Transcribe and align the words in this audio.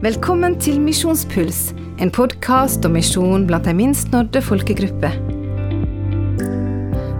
Velkommen 0.00 0.54
til 0.56 0.78
Misjonspuls, 0.80 1.74
en 2.00 2.08
podkast 2.08 2.86
om 2.88 2.94
misjon 2.96 3.42
blant 3.44 3.66
de 3.68 3.74
minst 3.76 4.08
nådde 4.14 4.40
folkegrupper. 4.40 5.18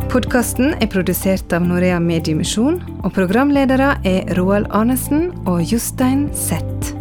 Podkasten 0.08 0.72
er 0.80 0.88
produsert 0.88 1.52
av 1.52 1.66
Norea 1.68 1.98
Mediemisjon, 2.00 2.78
og 3.04 3.12
programledere 3.12 3.90
er 4.08 4.32
Roald 4.38 4.70
Arnesen 4.72 5.28
og 5.44 5.60
Jostein 5.60 6.30
Zett. 6.32 6.94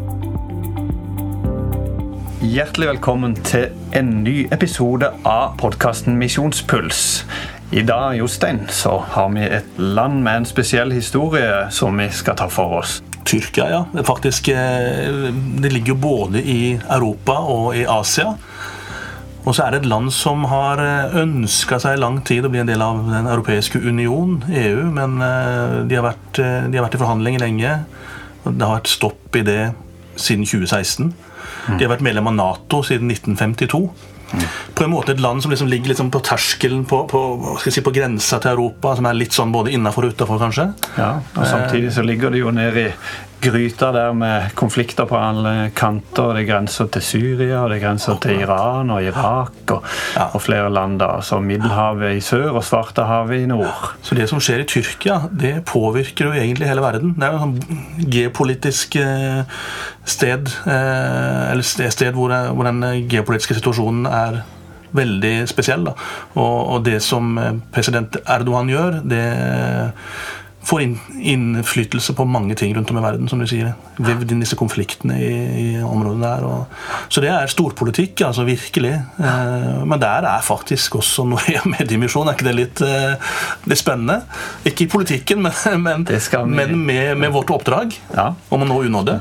Hjertelig 2.43 2.91
velkommen 2.98 3.39
til 3.48 3.70
en 3.96 4.18
ny 4.27 4.50
episode 4.52 5.14
av 5.23 5.55
podkasten 5.64 6.20
Misjonspuls. 6.20 7.23
I 7.71 7.88
dag 7.88 8.20
Jostein, 8.20 8.66
så 8.68 8.98
har 9.16 9.32
vi 9.32 9.48
et 9.48 9.80
land 9.80 10.25
med 10.27 10.41
en 10.41 10.55
spesiell 10.57 10.91
historie 10.91 11.70
som 11.71 11.96
vi 12.04 12.11
skal 12.11 12.36
ta 12.36 12.52
for 12.52 12.82
oss. 12.84 13.00
Tyrkia, 13.25 13.70
ja. 13.70 13.86
Det, 13.93 14.04
faktisk, 14.07 14.47
eh, 14.47 15.29
det 15.61 15.71
ligger 15.73 15.93
jo 15.93 16.01
både 16.04 16.41
i 16.43 16.79
Europa 16.89 17.39
og 17.51 17.75
i 17.77 17.86
Asia. 17.89 18.33
Og 19.47 19.55
så 19.55 19.64
er 19.64 19.71
det 19.71 19.82
et 19.82 19.89
land 19.89 20.11
som 20.14 20.43
har 20.51 20.82
ønska 21.18 21.79
seg 21.82 21.96
i 21.96 22.01
lang 22.01 22.19
tid 22.27 22.46
å 22.46 22.51
bli 22.51 22.60
en 22.61 22.69
del 22.69 22.83
av 22.83 23.00
Den 23.07 23.29
europeiske 23.32 23.79
union, 23.82 24.43
EU. 24.50 24.83
Men 24.93 25.18
eh, 25.25 25.79
de 25.89 25.97
har 25.97 26.05
vært, 26.11 26.41
eh, 26.43 26.68
de 26.69 26.77
har 26.77 26.86
vært 26.86 27.00
i 27.00 27.01
forhandlinger 27.01 27.46
lenge. 27.46 27.74
Det 28.46 28.65
har 28.65 28.77
vært 28.77 28.91
stopp 28.91 29.39
i 29.39 29.46
det 29.47 29.61
siden 30.19 30.46
2016. 30.46 31.13
De 31.69 31.83
har 31.83 31.91
vært 31.91 32.05
medlem 32.05 32.27
av 32.31 32.36
Nato 32.36 32.81
siden 32.86 33.11
1952. 33.11 33.89
På 34.75 34.86
en 34.86 34.94
måte 34.94 35.16
et 35.16 35.22
land 35.23 35.44
som 35.44 35.52
liksom 35.52 35.69
ligger 35.72 35.92
liksom 35.92 36.11
på 36.14 36.22
terskelen, 36.25 36.83
på, 36.88 37.03
på, 37.09 37.22
si, 37.66 37.81
på, 37.86 37.94
grensa 37.95 38.39
til 38.39 38.53
Europa, 38.53 38.95
som 39.00 39.09
er 39.09 39.17
litt 39.17 39.36
sånn 39.36 39.53
både 39.53 39.73
innafor 39.75 40.08
og 40.08 40.16
utafor, 40.16 40.39
kanskje. 40.42 40.69
Ja, 41.00 41.16
og 41.36 41.50
Samtidig 41.50 41.94
så 41.95 42.05
ligger 42.05 42.33
det 42.33 42.44
jo 42.44 42.53
nede 42.55 42.89
i 42.89 42.94
gryta 43.42 43.92
der 43.92 44.14
med 44.14 44.52
konflikter 44.56 45.08
på 45.09 45.17
alle 45.17 45.72
kanter. 45.75 46.33
Det 46.36 46.44
er 46.44 46.47
grenser 46.50 46.89
til 46.94 47.05
Syria, 47.05 47.61
det 47.69 47.80
er 47.80 47.83
grenser 47.83 48.19
til 48.22 48.44
Iran 48.44 48.91
og 48.94 49.03
Irak 49.03 49.73
og, 49.75 49.88
ja. 50.16 50.27
og 50.33 50.44
flere 50.44 50.69
land. 50.73 51.00
da, 51.00 51.09
så 51.22 51.39
Middelhavet 51.44 52.17
i 52.17 52.23
sør 52.23 52.59
og 52.59 52.63
Svartehavet 52.67 53.44
i 53.44 53.50
nord. 53.50 53.95
Så 54.02 54.17
det 54.17 54.30
som 54.31 54.41
skjer 54.44 54.63
i 54.63 54.67
Tyrkia, 54.69 55.22
det 55.31 55.55
påvirker 55.69 56.30
jo 56.30 56.36
egentlig 56.36 56.69
hele 56.69 56.83
verden. 56.83 57.16
Det 57.17 57.28
er 57.28 57.33
jo 57.33 57.39
et 57.39 57.45
sånn 57.47 58.11
geopolitisk 58.11 59.00
eh, 59.00 59.66
sted, 60.03 60.52
eh, 60.67 61.44
eller 61.52 61.66
sted 61.66 62.16
hvor, 62.16 62.33
hvor 62.53 62.69
den 62.69 62.83
geopolitiske 63.09 63.59
situasjonen 63.59 64.08
er 64.09 64.41
veldig 64.95 65.33
spesiell. 65.50 65.85
Da. 65.88 65.95
Og, 66.35 66.58
og 66.75 66.83
det 66.88 67.00
som 67.06 67.38
eh, 67.38 67.56
president 67.73 68.19
Erdogan 68.25 68.72
gjør, 68.72 69.00
det 69.06 69.23
får 70.70 70.84
innflytelse 71.17 72.14
på 72.14 72.25
mange 72.30 72.56
ting 72.56 72.75
rundt 72.75 72.92
om 72.92 72.98
i 73.00 73.02
verden, 73.02 73.30
som 73.30 73.42
du 73.42 73.48
sier. 73.50 73.72
Vevd 73.98 74.34
inn 74.34 74.44
disse 74.44 74.58
konfliktene 74.59 75.17
i, 75.17 75.31
i 75.64 75.67
området 75.81 76.22
der. 76.22 76.45
Og, 76.45 76.84
så 77.09 77.23
det 77.23 77.31
er 77.34 77.50
storpolitikk, 77.50 78.22
altså 78.28 78.45
virkelig. 78.48 78.94
Eh, 79.17 79.80
men 79.90 80.02
der 80.02 80.28
er 80.30 80.45
faktisk 80.45 81.00
også 81.02 81.25
Norea 81.30 81.64
Mediemisjon. 81.75 82.30
Er 82.30 82.38
ikke 82.38 82.50
det 82.52 82.58
litt, 82.58 82.84
eh, 82.86 83.34
litt 83.70 83.81
spennende? 83.81 84.22
Ikke 84.70 84.86
i 84.86 84.92
politikken, 84.94 85.42
men, 85.45 85.81
men, 85.88 86.06
men 86.53 86.78
med, 86.86 87.16
med, 87.17 87.34
vårt 87.34 87.56
oppdrag 87.56 87.97
ja. 88.14 88.31
om 88.53 88.66
å 88.66 88.70
nå 88.70 88.84
unåde. 88.90 89.20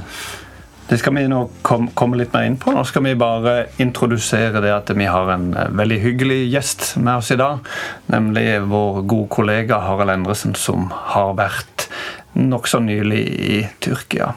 Det 0.89 0.97
skal 0.97 1.13
vi 1.19 1.27
nå 1.29 1.43
komme 1.63 2.17
litt 2.17 2.33
mer 2.33 2.47
inn 2.49 2.57
på. 2.57 2.73
Nå 2.73 2.81
skal 2.89 3.05
vi 3.05 3.13
bare 3.21 3.67
introdusere 3.83 4.63
det 4.65 4.73
at 4.73 4.89
vi 4.97 5.05
har 5.05 5.29
en 5.35 5.51
eh, 5.53 5.69
veldig 5.77 5.99
hyggelig 6.01 6.39
gjest 6.49 6.87
med 6.97 7.21
oss 7.21 7.29
i 7.35 7.37
dag. 7.37 7.61
Nemlig 8.09 8.47
vår 8.71 9.03
gode 9.05 9.29
kollega 9.37 9.83
Harald 9.85 10.15
Endresen, 10.15 10.57
som 10.57 10.89
har 11.13 11.35
vært 11.37 11.91
nokså 12.39 12.81
nylig 12.87 13.21
i 13.29 13.59
Tyrkia. 13.85 14.33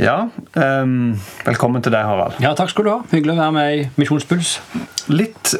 Ja, 0.00 0.16
um, 0.56 1.12
velkommen 1.44 1.84
til 1.84 1.94
deg, 1.94 2.02
Harald. 2.08 2.38
Ja, 2.42 2.56
Takk 2.58 2.72
skal 2.72 2.88
du 2.88 2.90
ha. 2.90 3.00
Hyggelig 3.12 3.36
å 3.36 3.42
være 3.44 3.54
med 3.54 3.74
i 3.76 3.82
Misjonspuls. 4.00 4.56
Litt 5.12 5.54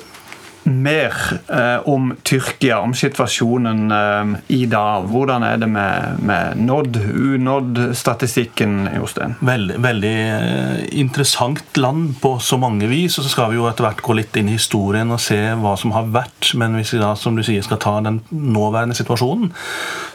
mer 0.64 1.14
eh, 1.48 1.88
om 1.88 2.12
Tyrkia, 2.22 2.78
om 2.80 2.94
situasjonen 2.94 3.90
eh, 3.90 4.32
i 4.54 4.66
dag. 4.70 5.08
Hvordan 5.10 5.44
er 5.46 5.58
det 5.62 5.68
med, 5.70 6.22
med 6.22 6.60
nådd, 6.62 6.98
unådd-statistikken, 7.12 8.88
Jostein? 8.96 9.34
Veldig, 9.40 9.80
veldig 9.82 10.14
eh, 10.20 10.78
interessant 11.02 11.76
land 11.76 12.14
på 12.22 12.36
så 12.38 12.58
mange 12.62 12.88
vis. 12.90 13.18
Og 13.18 13.26
så 13.26 13.34
skal 13.34 13.52
vi 13.52 13.58
jo 13.60 13.66
etter 13.70 13.88
hvert 13.88 14.04
gå 14.04 14.16
litt 14.18 14.38
inn 14.38 14.52
i 14.52 14.56
historien 14.58 15.12
og 15.12 15.22
se 15.22 15.40
hva 15.58 15.74
som 15.80 15.94
har 15.96 16.10
vært. 16.14 16.52
Men 16.58 16.78
hvis 16.78 16.94
vi 16.94 17.02
da, 17.02 17.14
som 17.18 17.38
du 17.38 17.44
sier, 17.46 17.64
skal 17.66 17.82
ta 17.82 17.98
den 18.04 18.22
nåværende 18.30 18.96
situasjonen, 18.98 19.52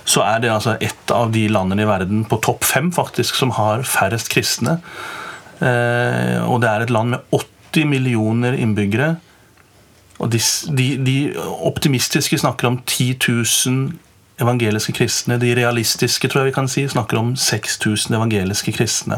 så 0.07 0.23
er 0.23 0.41
det 0.43 0.53
altså 0.53 0.77
et 0.79 1.13
av 1.13 1.31
de 1.35 1.47
landene 1.51 1.83
i 1.83 1.89
verden 1.89 2.25
på 2.29 2.39
topp 2.43 2.63
fem 2.67 2.93
faktisk 2.95 3.35
som 3.35 3.51
har 3.57 3.83
færrest 3.87 4.31
kristne. 4.31 4.79
Eh, 5.59 6.37
og 6.45 6.61
det 6.63 6.71
er 6.71 6.85
et 6.85 6.93
land 6.93 7.15
med 7.15 7.39
80 7.43 7.89
millioner 7.91 8.55
innbyggere 8.57 9.17
og 10.17 10.31
de, 10.33 10.39
de, 10.77 10.87
de, 11.05 11.33
optimistiske 11.65 12.37
snakker 12.37 12.67
om 12.67 12.81
10 12.85 13.17
000 13.27 13.91
evangeliske 14.41 14.93
kristne. 14.93 15.39
De 15.41 15.55
realistiske 15.57 16.27
tror 16.27 16.39
jeg 16.41 16.47
vi 16.51 16.55
kan 16.55 16.67
si, 16.69 16.87
snakker 16.89 17.17
om 17.19 17.35
6000 17.35 18.15
evangeliske 18.17 18.71
kristne. 18.73 19.15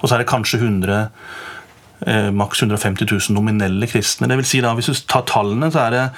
Og 0.00 0.08
så 0.08 0.14
er 0.14 0.18
det 0.22 0.28
kanskje 0.28 0.58
100 0.60 1.08
eh, 2.06 2.30
maks 2.32 2.62
150 2.62 3.06
000 3.10 3.20
nominelle 3.36 3.86
kristne. 3.88 4.28
Det 4.28 4.36
vil 4.40 4.46
si 4.48 4.60
da, 4.64 4.74
Hvis 4.74 4.86
du 4.86 4.94
tar 5.08 5.22
tallene, 5.28 5.72
så 5.72 5.78
er 5.86 5.90
det 5.90 6.10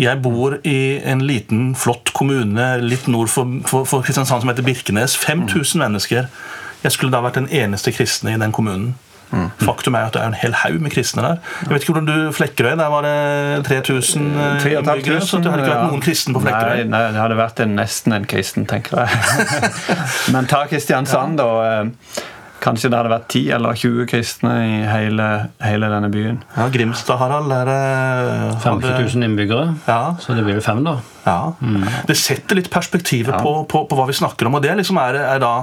Jeg 0.00 0.20
bor 0.22 0.58
i 0.64 1.00
en 1.04 1.24
liten, 1.24 1.72
flott 1.76 2.12
kommune 2.16 2.68
litt 2.84 3.08
nord 3.08 3.32
for, 3.32 3.48
for, 3.68 3.88
for 3.88 4.04
Kristiansand 4.04 4.44
som 4.44 4.52
heter 4.52 4.64
Birkenes. 4.66 5.16
5000 5.20 5.82
mennesker. 5.82 6.28
Jeg 6.84 6.94
skulle 6.94 7.12
da 7.12 7.22
vært 7.24 7.40
den 7.40 7.48
eneste 7.48 7.92
kristne 7.96 8.36
i 8.36 8.40
den 8.40 8.54
kommunen. 8.56 8.94
Mm. 9.32 9.48
Faktum 9.58 9.96
er 9.98 10.06
at 10.06 10.14
det 10.14 10.22
er 10.22 10.30
en 10.30 10.38
hel 10.38 10.54
haug 10.62 10.78
med 10.82 10.94
kristne 10.94 11.24
der. 11.24 11.40
Jeg 11.64 11.72
vet 11.72 11.84
ikke 11.84 11.96
hvordan 11.96 12.08
du 12.10 12.36
Flekkerøy, 12.36 12.76
der 12.78 12.92
var 12.92 13.06
det 13.06 13.16
3000 13.66 14.28
eh, 14.28 14.68
innbyggere. 14.72 15.20
Så 15.26 15.42
det 15.42 15.50
hadde 15.50 15.64
ikke 15.64 15.74
vært 15.74 15.90
noen 15.90 16.04
kristen 16.04 16.36
på 16.36 16.44
Flekkerøy. 16.44 16.84
Nei, 16.84 16.86
nei, 16.94 17.02
det 17.16 17.22
hadde 17.24 17.40
vært 17.40 17.64
en, 17.64 17.74
nesten 17.80 18.16
en 18.16 18.30
kristen, 18.30 18.68
tenker 18.70 19.02
jeg. 19.02 19.68
Men 20.34 20.48
ta 20.50 20.64
Kristiansand, 20.70 21.40
da. 21.42 21.50
Eh, 21.66 22.24
kanskje 22.62 22.90
det 22.90 22.98
hadde 22.98 23.12
vært 23.12 23.28
10 23.30 23.50
eller 23.56 23.78
20 23.78 24.08
kristne 24.10 24.54
i 24.64 24.78
hele, 24.88 25.26
hele 25.62 25.90
denne 25.92 26.10
byen. 26.12 26.40
Ja, 26.56 26.68
Grimstad, 26.72 27.20
Harald, 27.20 27.52
er 27.52 27.70
det 27.70 28.56
50 28.64 28.96
000 29.14 29.28
innbyggere. 29.28 29.68
Ja. 29.86 30.00
Så 30.22 30.36
det 30.38 30.46
blir 30.46 30.60
fem, 30.64 30.82
da. 30.86 30.98
Ja. 31.26 31.38
Mm. 31.60 31.84
Det 32.08 32.16
setter 32.18 32.58
litt 32.58 32.70
perspektivet 32.72 33.34
ja. 33.34 33.42
på, 33.42 33.58
på, 33.70 33.84
på, 33.90 33.98
hva 33.98 34.08
vi 34.08 34.16
snakker 34.16 34.48
om. 34.48 34.58
og 34.58 34.66
det 34.66 34.74
liksom 34.80 34.98
er, 35.02 35.20
er 35.36 35.42
da 35.42 35.54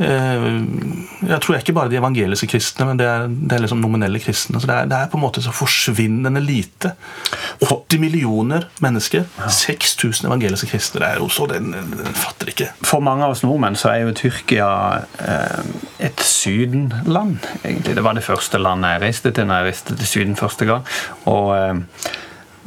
jeg 0.00 1.38
tror 1.44 1.58
ikke 1.58 1.74
bare 1.76 1.90
de 1.92 1.98
evangeliske 1.98 2.48
kristne, 2.48 2.86
men 2.88 2.98
det 3.00 3.06
er, 3.06 3.26
det 3.28 3.56
er 3.56 3.62
liksom 3.64 3.82
nominelle 3.82 4.20
kristne. 4.22 4.60
så 4.60 4.68
det 4.68 4.76
er, 4.76 4.86
det 4.88 4.96
er, 4.96 5.08
på 5.12 5.18
en 5.18 5.24
måte 5.26 5.42
så 5.44 5.52
forsvinnende 5.52 6.40
lite. 6.40 6.94
80 7.60 8.00
millioner 8.00 8.64
mennesker. 8.80 9.26
Ja. 9.38 9.48
6000 9.52 10.28
evangeliske 10.30 10.70
kristne. 10.70 11.02
Det 11.02 11.08
er 11.10 11.20
jo 11.20 11.28
så, 11.28 11.46
den, 11.50 11.74
den, 11.74 12.14
fatter 12.16 12.48
ikke. 12.52 12.70
For 12.86 13.04
mange 13.04 13.26
av 13.26 13.34
oss 13.34 13.44
nordmenn 13.44 13.76
så 13.76 13.92
er 13.92 14.06
jo 14.06 14.14
Tyrkia 14.16 14.70
eh, 15.20 15.74
et 16.08 16.24
sydenland. 16.24 17.36
egentlig. 17.64 17.98
Det 17.98 18.04
var 18.04 18.16
det 18.16 18.24
første 18.24 18.58
landet 18.58 18.96
jeg 18.96 19.04
reiste 19.04 19.34
til 19.36 19.50
når 19.50 19.60
jeg 19.60 19.70
reiste 19.70 19.98
til 20.00 20.10
Syden 20.10 20.36
første 20.36 20.68
gang. 20.68 20.88
og 21.28 21.52
eh, 21.58 21.74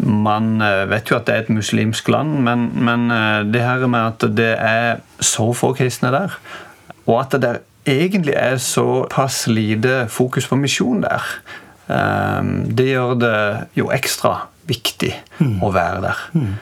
man 0.03 0.61
eh, 0.61 0.83
vet 0.89 1.09
jo 1.09 1.17
at 1.17 1.25
det 1.25 1.33
er 1.33 1.43
et 1.43 1.49
muslimsk 1.53 2.07
land, 2.09 2.37
men, 2.45 2.69
men 2.85 3.09
det 3.53 3.61
her 3.61 3.87
med 3.87 4.13
at 4.13 4.29
det 4.37 4.53
er 4.57 5.01
så 5.21 5.49
få 5.57 5.73
kristne 5.77 6.13
der 6.13 6.37
og 7.07 7.15
at 7.19 7.37
det 7.43 7.53
egentlig 7.89 8.35
er 8.39 8.57
såpass 8.63 9.47
lite 9.51 10.05
fokus 10.11 10.47
på 10.47 10.59
misjon 10.59 11.03
der, 11.03 11.23
ehm, 11.91 12.53
det 12.75 12.91
gjør 12.93 13.17
det 13.19 13.39
jo 13.79 13.89
ekstra 13.91 14.37
viktig 14.69 15.11
mm. 15.39 15.57
å 15.63 15.71
være 15.75 16.05
der. 16.05 16.21
Mm. 16.37 16.53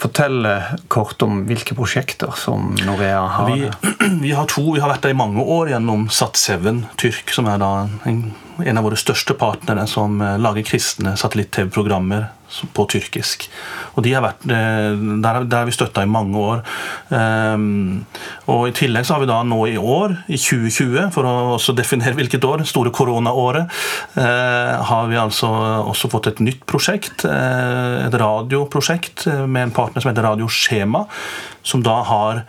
Fortell 0.00 0.46
kort 0.88 1.20
om 1.26 1.42
hvilke 1.48 1.74
prosjekter 1.76 2.32
som 2.40 2.70
Norea 2.86 3.26
har. 3.34 3.50
Vi, 3.50 3.68
vi, 4.24 4.32
har 4.32 4.48
to. 4.48 4.64
Vi 4.72 4.80
har 4.80 4.94
vært 4.94 5.04
der 5.04 5.12
i 5.12 5.18
mange 5.18 5.42
år 5.42 5.74
gjennom 5.74 6.06
Sat7 6.08 6.84
Tyrk, 7.00 7.34
som 7.34 7.50
er 7.50 7.60
da 7.60 7.72
en 8.08 8.22
en 8.62 8.78
av 8.78 8.84
våre 8.86 8.98
største 8.98 9.34
partnere 9.38 9.86
som 9.90 10.20
eh, 10.22 10.38
lager 10.40 10.64
kristne 10.66 11.14
satellitt-TV-programmer 11.18 12.28
på 12.76 12.84
tyrkisk. 12.92 13.48
Og 13.96 14.04
de 14.06 14.12
har 14.14 14.22
vært, 14.22 14.44
eh, 14.46 14.94
Der 15.24 15.40
har 15.42 15.66
vi 15.66 15.74
støtta 15.74 16.02
i 16.02 16.10
mange 16.10 16.38
år. 16.38 16.62
Um, 17.10 18.06
og 18.46 18.68
I 18.68 18.72
tillegg 18.72 19.06
så 19.06 19.14
har 19.14 19.20
vi 19.20 19.30
da 19.30 19.42
nå 19.42 19.60
i 19.66 19.76
år, 19.76 20.24
i 20.28 20.38
2020, 20.38 21.10
for 21.12 21.24
å 21.24 21.34
også 21.56 21.74
definere 21.74 22.14
hvilket 22.14 22.44
år, 22.44 22.64
store 22.64 22.90
koronaåret, 22.90 23.70
uh, 24.16 24.82
har 24.82 25.08
vi 25.08 25.16
altså 25.16 25.48
også 25.84 26.10
fått 26.10 26.28
et 26.28 26.40
nytt 26.40 26.64
prosjekt. 26.66 27.24
Et 27.24 28.14
radioprosjekt 28.14 29.26
med 29.48 29.62
en 29.62 29.74
partner 29.74 30.02
som 30.02 30.12
heter 30.12 30.22
Radio 30.22 30.46
Skjema, 30.46 31.06
som 31.62 31.82
da 31.82 32.02
har 32.02 32.44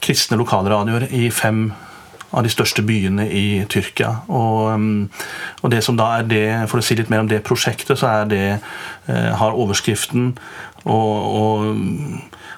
kristne 0.00 0.38
lokalradioer 0.38 1.10
i 1.12 1.28
fem 1.30 1.72
av 2.36 2.44
de 2.44 2.52
største 2.52 2.84
byene 2.84 3.24
i 3.32 3.46
Tyrkia. 3.72 4.12
Og, 4.28 4.74
um, 4.76 5.06
og, 5.62 5.70
det 5.72 5.82
som 5.84 5.96
da 5.96 6.10
er 6.18 6.28
det, 6.28 6.44
For 6.70 6.80
å 6.80 6.84
si 6.84 6.98
litt 6.98 7.10
mer 7.12 7.24
om 7.24 7.30
det 7.30 7.44
prosjektet, 7.46 7.96
så 7.96 8.10
er 8.12 8.28
det 8.30 8.44
eh, 8.52 9.32
har 9.40 9.56
overskriften 9.56 10.34
og, 10.84 11.16
og, 11.40 11.80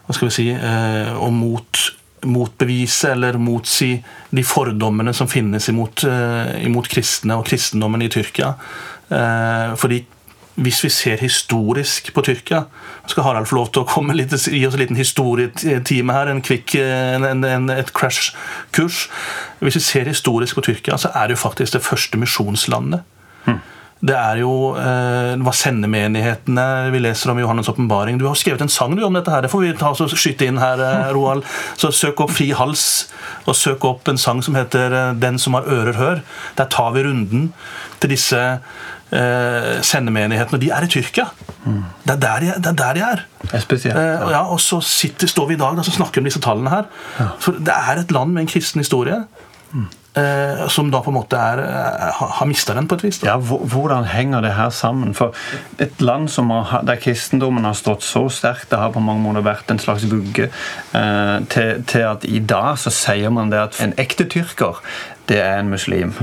Hva 0.05 0.17
skal 0.17 0.31
vi 0.31 0.35
si 0.35 0.49
og 0.53 1.33
mot, 1.37 1.81
motbevise 2.27 3.13
eller 3.13 3.39
motsi 3.39 3.93
de 4.31 4.45
fordommene 4.45 5.13
som 5.15 5.29
finnes 5.31 5.69
imot, 5.69 6.05
eh, 6.05 6.65
imot 6.67 6.89
kristne 6.91 7.37
og 7.39 7.47
kristendommen 7.47 8.03
i 8.03 8.11
Tyrkia. 8.13 8.55
Eh, 9.09 9.75
fordi 9.77 10.05
hvis 10.59 10.81
vi 10.85 10.91
ser 10.91 11.21
historisk 11.23 12.11
på 12.15 12.23
Tyrkia 12.27 12.65
Skal 13.07 13.23
Harald 13.23 13.47
få 13.47 13.61
lov 13.61 13.71
til 13.73 13.85
å 13.85 13.89
komme 13.89 14.17
litt, 14.17 14.35
gi 14.35 14.65
oss 14.67 14.75
en 14.75 14.83
liten 14.83 14.99
historietime 14.99 16.15
her? 16.17 16.33
En 16.33 16.43
en, 17.45 17.71
et 17.71 17.93
crash-kurs. 17.95 19.07
Hvis 19.61 19.79
vi 19.79 19.85
ser 19.85 20.11
historisk 20.11 20.59
på 20.59 20.67
Tyrkia, 20.67 20.99
så 20.99 21.13
er 21.15 21.29
det 21.29 21.39
jo 21.39 21.45
faktisk 21.47 21.79
det 21.79 21.85
første 21.87 22.19
misjonslandet. 22.21 23.07
Mm. 23.47 23.61
Det 23.99 24.15
er 24.15 24.39
jo 24.45 24.53
eh, 24.79 25.33
hva 25.43 25.53
sendemenighetene 25.59 26.65
vi 26.95 27.01
leser 27.03 27.33
om 27.33 27.41
Johannes' 27.43 27.71
åpenbaring. 27.73 28.21
Du 28.21 28.29
har 28.29 28.37
skrevet 28.39 28.63
en 28.63 28.71
sang 28.71 28.95
du 28.95 29.03
om 29.03 29.17
dette. 29.17 29.31
her, 29.31 29.43
Det 29.43 29.51
får 29.51 29.65
vi 29.65 29.73
ta 29.75 29.91
og 29.91 30.15
skyte 30.15 30.47
inn 30.47 30.61
her, 30.63 30.79
eh, 30.79 31.11
Roald. 31.17 31.43
Så 31.77 31.91
søk 31.91 32.23
opp 32.23 32.31
Fri 32.37 32.53
hals, 32.55 33.09
og 33.47 33.59
søk 33.59 33.85
opp 33.89 34.09
en 34.09 34.21
sang 34.21 34.43
som 34.43 34.55
heter 34.55 34.95
eh, 34.95 35.15
'Den 35.19 35.39
som 35.39 35.55
har 35.59 35.67
ører, 35.67 35.99
hør'. 35.99 36.23
Der 36.57 36.71
tar 36.71 36.93
vi 36.95 37.03
runden 37.03 37.53
til 37.99 38.11
disse 38.11 38.61
eh, 39.13 40.49
og 40.53 40.61
De 40.61 40.71
er 40.71 40.85
i 40.85 40.89
Tyrkia. 40.89 41.27
Mm. 41.65 41.85
Det, 42.05 42.13
er 42.13 42.21
der 42.23 42.41
de, 42.41 42.53
det, 42.57 42.67
er 42.67 42.73
der 42.73 42.93
de 42.95 43.01
er. 43.01 43.23
Det 43.43 43.55
er 43.55 43.65
spesielt. 43.65 43.97
Eh, 43.97 44.31
ja, 44.31 44.43
og 44.45 44.61
så 44.61 44.81
sitter, 44.81 45.27
står 45.27 45.49
vi 45.49 45.55
i 45.55 45.61
dag 45.61 45.79
og 45.79 45.85
snakker 45.85 46.21
om 46.21 46.25
disse 46.25 46.41
tallene 46.41 46.71
her. 46.71 46.91
Ja. 47.19 47.29
For 47.41 47.53
det 47.53 47.75
er 47.75 48.03
et 48.03 48.13
land 48.13 48.33
med 48.33 48.43
en 48.43 48.51
kristen 48.51 48.81
historie. 48.81 49.25
Mm. 49.73 49.89
Eh, 50.19 50.69
som 50.69 50.91
da 50.91 51.01
på 51.05 51.13
en 51.13 51.19
måte 51.19 51.39
er, 51.39 51.61
eh, 51.63 52.23
har 52.39 52.47
mista 52.47 52.75
den 52.75 52.89
på 52.89 52.99
et 52.99 53.05
vis. 53.05 53.19
Da. 53.19 53.27
Ja, 53.27 53.37
Hvordan 53.39 54.05
henger 54.05 54.43
det 54.43 54.53
her 54.57 54.71
sammen? 54.71 55.15
For 55.15 55.35
et 55.79 56.01
land 56.01 56.29
har, 56.29 56.83
der 56.83 56.97
kristendommen 56.97 57.65
har 57.65 57.75
stått 57.75 58.03
så 58.03 58.29
sterkt, 58.29 58.71
det 58.71 58.79
har 58.79 58.91
på 58.91 59.01
mange 59.01 59.23
måter 59.23 59.45
vært 59.47 59.71
en 59.71 59.79
slags 59.79 60.05
vugge, 60.11 60.51
eh, 60.95 61.39
til, 61.49 61.85
til, 61.85 62.01
at 62.01 62.25
i 62.25 62.39
dag 62.39 62.79
så 62.79 62.91
sier 62.91 63.31
man 63.31 63.51
det 63.51 63.59
at 63.59 63.81
en 63.81 63.95
ekte 63.99 64.25
tyrker, 64.25 64.83
det 65.29 65.39
er 65.39 65.59
en 65.59 65.71
muslim. 65.71 66.15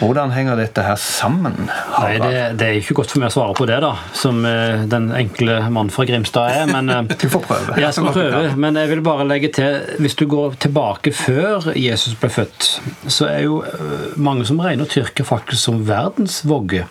Hvordan 0.00 0.30
henger 0.32 0.56
dette 0.56 0.82
her 0.82 0.96
sammen? 0.96 1.68
Nei, 1.68 2.14
det, 2.22 2.30
det, 2.58 2.66
er 2.66 2.78
ikke 2.80 2.96
godt 3.02 3.12
for 3.12 3.20
meg 3.20 3.28
å 3.28 3.34
svare 3.34 3.56
på 3.58 3.66
det, 3.68 3.76
da, 3.84 3.90
som 4.16 4.38
uh, 4.46 4.86
den 4.88 5.10
enkle 5.12 5.58
mann 5.72 5.90
fra 5.92 6.06
Grimstad 6.08 6.54
er. 6.54 6.70
Men, 6.70 6.88
uh, 6.88 7.02
du 7.20 7.26
får 7.28 7.44
prøve. 7.44 7.76
Jeg 7.82 7.92
skal 7.96 8.14
prøve, 8.14 8.42
men 8.56 8.80
jeg 8.80 8.90
vil 8.94 9.02
bare 9.04 9.26
legge 9.28 9.52
til 9.58 9.98
Hvis 10.00 10.16
du 10.16 10.24
går 10.30 10.56
tilbake 10.62 11.12
før 11.16 11.72
Jesus 11.76 12.16
ble 12.20 12.32
født, 12.32 12.70
så 13.12 13.28
er 13.30 13.44
jo 13.46 13.60
uh, 13.62 14.16
mange 14.20 14.46
som 14.48 14.60
regner 14.62 14.88
Tyrkia 14.88 15.26
faktisk 15.26 15.62
som 15.62 15.82
verdens 15.88 16.40
vogge. 16.48 16.86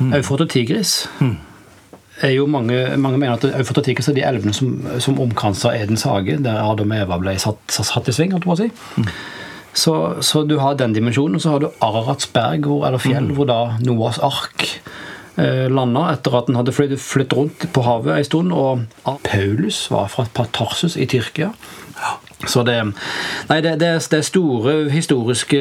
Mm. 0.00 0.14
Eufrat 0.18 0.46
og 0.46 0.50
Tigris. 0.50 1.04
Mm. 1.20 1.36
Er 2.20 2.34
jo 2.34 2.46
mange, 2.46 2.76
mange 3.00 3.18
mener 3.20 3.38
at 3.38 3.44
Eufrat 3.48 3.82
og 3.82 3.84
Tigris 3.84 4.08
er 4.08 4.16
de 4.16 4.24
elvene 4.28 4.52
som, 4.56 4.74
som 5.00 5.20
omkranser 5.20 5.76
Edens 5.76 6.04
hage, 6.08 6.38
der 6.44 6.62
Adam 6.62 6.92
og 6.92 7.04
Eva 7.04 7.20
ble 7.20 7.36
satt, 7.40 7.62
satt 7.72 8.08
i 8.08 8.16
sving. 8.16 8.34
si. 8.58 8.70
Mm. 8.96 9.12
Så, 9.72 9.94
så, 10.20 10.42
du 10.42 10.58
har 10.58 10.74
den 10.74 10.92
dimensjonen. 10.92 11.38
Og 11.38 11.44
så 11.44 11.54
har 11.54 11.62
du 11.62 11.70
Araratsberg, 11.80 12.66
hvor, 12.66 12.86
eller 12.88 13.02
fjell, 13.02 13.30
mm. 13.30 13.36
hvor 13.36 13.48
da 13.48 13.60
Noas 13.86 14.18
ark 14.18 14.66
eh, 15.36 15.68
landa 15.70 16.08
etter 16.14 16.36
at 16.38 16.50
den 16.50 16.58
hadde 16.58 16.74
flyttet, 16.74 17.02
flyttet 17.02 17.38
rundt 17.38 17.68
på 17.72 17.84
havet 17.86 18.16
en 18.16 18.28
stund. 18.28 18.52
Og 18.52 19.20
Paulus 19.26 19.86
var 19.92 20.10
fra 20.12 20.48
Tarsus 20.52 20.98
i 21.00 21.08
Tyrkia. 21.10 21.52
Så 22.48 22.62
det, 22.64 22.78
nei, 23.50 23.58
det, 23.60 23.74
det, 23.82 23.90
det 24.08 24.18
er 24.18 24.24
store 24.24 24.74
historiske 24.88 25.60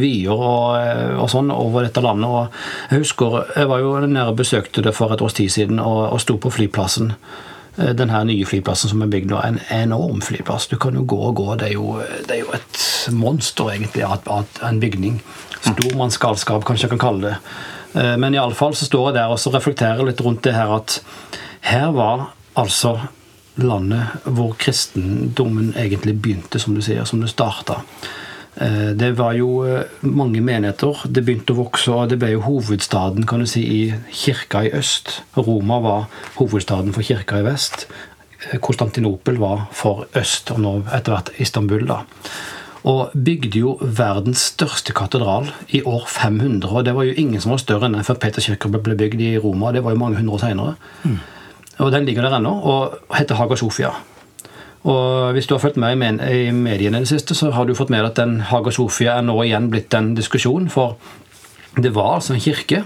vyer 0.00 0.32
og, 0.34 1.20
og, 1.20 1.28
sånn 1.30 1.52
over 1.54 1.86
dette 1.86 2.02
landet. 2.02 2.26
og 2.26 2.90
Jeg 2.90 3.04
husker, 3.04 3.40
jeg 3.54 3.70
var 3.70 3.82
jo 3.84 3.96
nede 4.02 4.26
og 4.32 4.40
besøkte 4.40 4.82
det 4.82 4.94
for 4.96 5.14
et 5.14 5.22
års 5.22 5.38
tid 5.38 5.52
siden 5.54 5.78
og, 5.78 6.08
og 6.08 6.22
sto 6.24 6.38
på 6.42 6.50
flyplassen. 6.50 7.12
Eh, 7.76 7.92
den 7.94 8.10
her 8.10 8.26
nye 8.26 8.46
flyplassen 8.46 8.90
som 8.90 9.06
er 9.06 9.12
bygd 9.12 9.30
nå, 9.30 9.38
en 9.38 9.60
enorm 9.74 10.22
flyplass. 10.22 10.66
Du 10.70 10.76
kan 10.82 10.98
jo 10.98 11.06
gå 11.06 11.20
og 11.30 11.38
gå. 11.38 11.48
Det 11.62 11.70
er 11.70 11.76
jo, 11.78 11.98
det 12.26 12.38
er 12.38 12.42
jo 12.42 12.52
et 12.58 12.82
monster, 13.14 13.70
egentlig, 13.74 14.04
av 14.06 14.46
en 14.66 14.82
bygning. 14.82 15.20
Stormannsgalskap, 15.60 16.66
kanskje 16.66 16.88
jeg 16.88 16.96
kan 16.96 17.04
kalle 17.06 17.28
det. 17.28 17.36
Eh, 17.94 18.14
men 18.20 18.34
iallfall 18.34 18.74
så 18.74 18.90
står 18.90 19.12
jeg 19.12 19.20
der 19.20 19.34
og 19.34 19.42
så 19.42 19.54
reflekterer 19.54 20.06
litt 20.06 20.22
rundt 20.24 20.42
det 20.46 20.54
her 20.56 20.74
at 20.74 21.00
her 21.64 21.90
var 21.94 22.32
altså 22.58 22.98
landet 23.56 24.24
hvor 24.24 24.54
kristendommen 24.58 25.74
egentlig 25.78 26.16
begynte, 26.22 26.58
som 26.58 26.74
du 26.74 26.82
sier, 26.82 27.04
som 27.08 27.22
det 27.22 27.32
starta. 27.32 27.82
Eh, 28.56 28.90
det 28.94 29.12
var 29.18 29.34
jo 29.34 29.64
eh, 29.66 29.82
mange 30.00 30.40
menigheter. 30.44 31.04
Det 31.10 31.24
begynte 31.26 31.54
å 31.54 31.62
vokse, 31.64 31.90
og 31.90 32.10
det 32.12 32.20
ble 32.22 32.34
jo 32.36 32.44
hovedstaden 32.46 33.26
kan 33.26 33.42
du 33.42 33.48
si, 33.50 33.64
i 33.64 33.82
kirka 34.14 34.64
i 34.66 34.74
øst. 34.78 35.20
Roma 35.36 35.80
var 35.82 36.10
hovedstaden 36.38 36.94
for 36.94 37.06
kirka 37.06 37.42
i 37.42 37.46
vest. 37.46 37.88
Eh, 38.50 38.58
Konstantinopel 38.62 39.40
var 39.42 39.66
for 39.74 40.06
øst, 40.14 40.54
og 40.54 40.62
nå 40.62 40.76
etter 40.86 41.16
hvert 41.16 41.34
Istanbul. 41.42 41.86
da. 41.90 42.02
Og 42.84 43.14
bygde 43.16 43.58
jo 43.58 43.78
verdens 43.80 44.50
største 44.52 44.92
katedral 44.92 45.48
i 45.72 45.80
år 45.82 46.04
500. 46.06 46.68
Og 46.68 46.84
det 46.84 46.94
var 46.94 47.08
jo 47.08 47.14
ingen 47.16 47.40
som 47.40 47.54
var 47.54 47.62
større 47.62 47.88
enn 47.88 48.04
før 48.04 48.20
Peterkirka 48.20 48.68
ble 48.68 48.94
bygd 48.94 49.20
i 49.24 49.38
Roma. 49.38 49.72
Det 49.72 49.82
var 49.82 49.96
jo 49.96 50.02
mange 50.02 50.20
hundre 50.20 50.34
år 50.34 50.42
seinere. 50.44 50.74
Mm. 51.02 51.18
Og 51.78 51.92
den 51.92 52.04
ligger 52.06 52.22
der 52.22 52.36
ennå, 52.38 52.52
og 52.54 53.16
heter 53.16 53.34
Haga 53.34 53.56
Sofia. 53.56 53.90
Og 54.84 55.32
Hvis 55.32 55.46
du 55.46 55.54
har 55.54 55.58
fulgt 55.58 55.76
med 55.80 55.92
i 56.30 56.50
mediene 56.52 56.98
i 56.98 57.00
det 57.00 57.08
siste, 57.08 57.34
så 57.34 57.50
har 57.50 57.64
du 57.64 57.74
fått 57.74 57.90
med 57.90 58.04
at 58.04 58.16
den 58.16 58.40
Haga 58.40 58.70
Sofia 58.70 59.18
er 59.18 59.22
nå 59.24 59.42
igjen 59.42 59.70
blitt 59.72 59.94
en 59.94 60.14
diskusjon. 60.14 60.68
For 60.68 60.96
det 61.80 61.94
var 61.94 62.18
altså 62.18 62.34
en 62.34 62.40
kirke. 62.40 62.84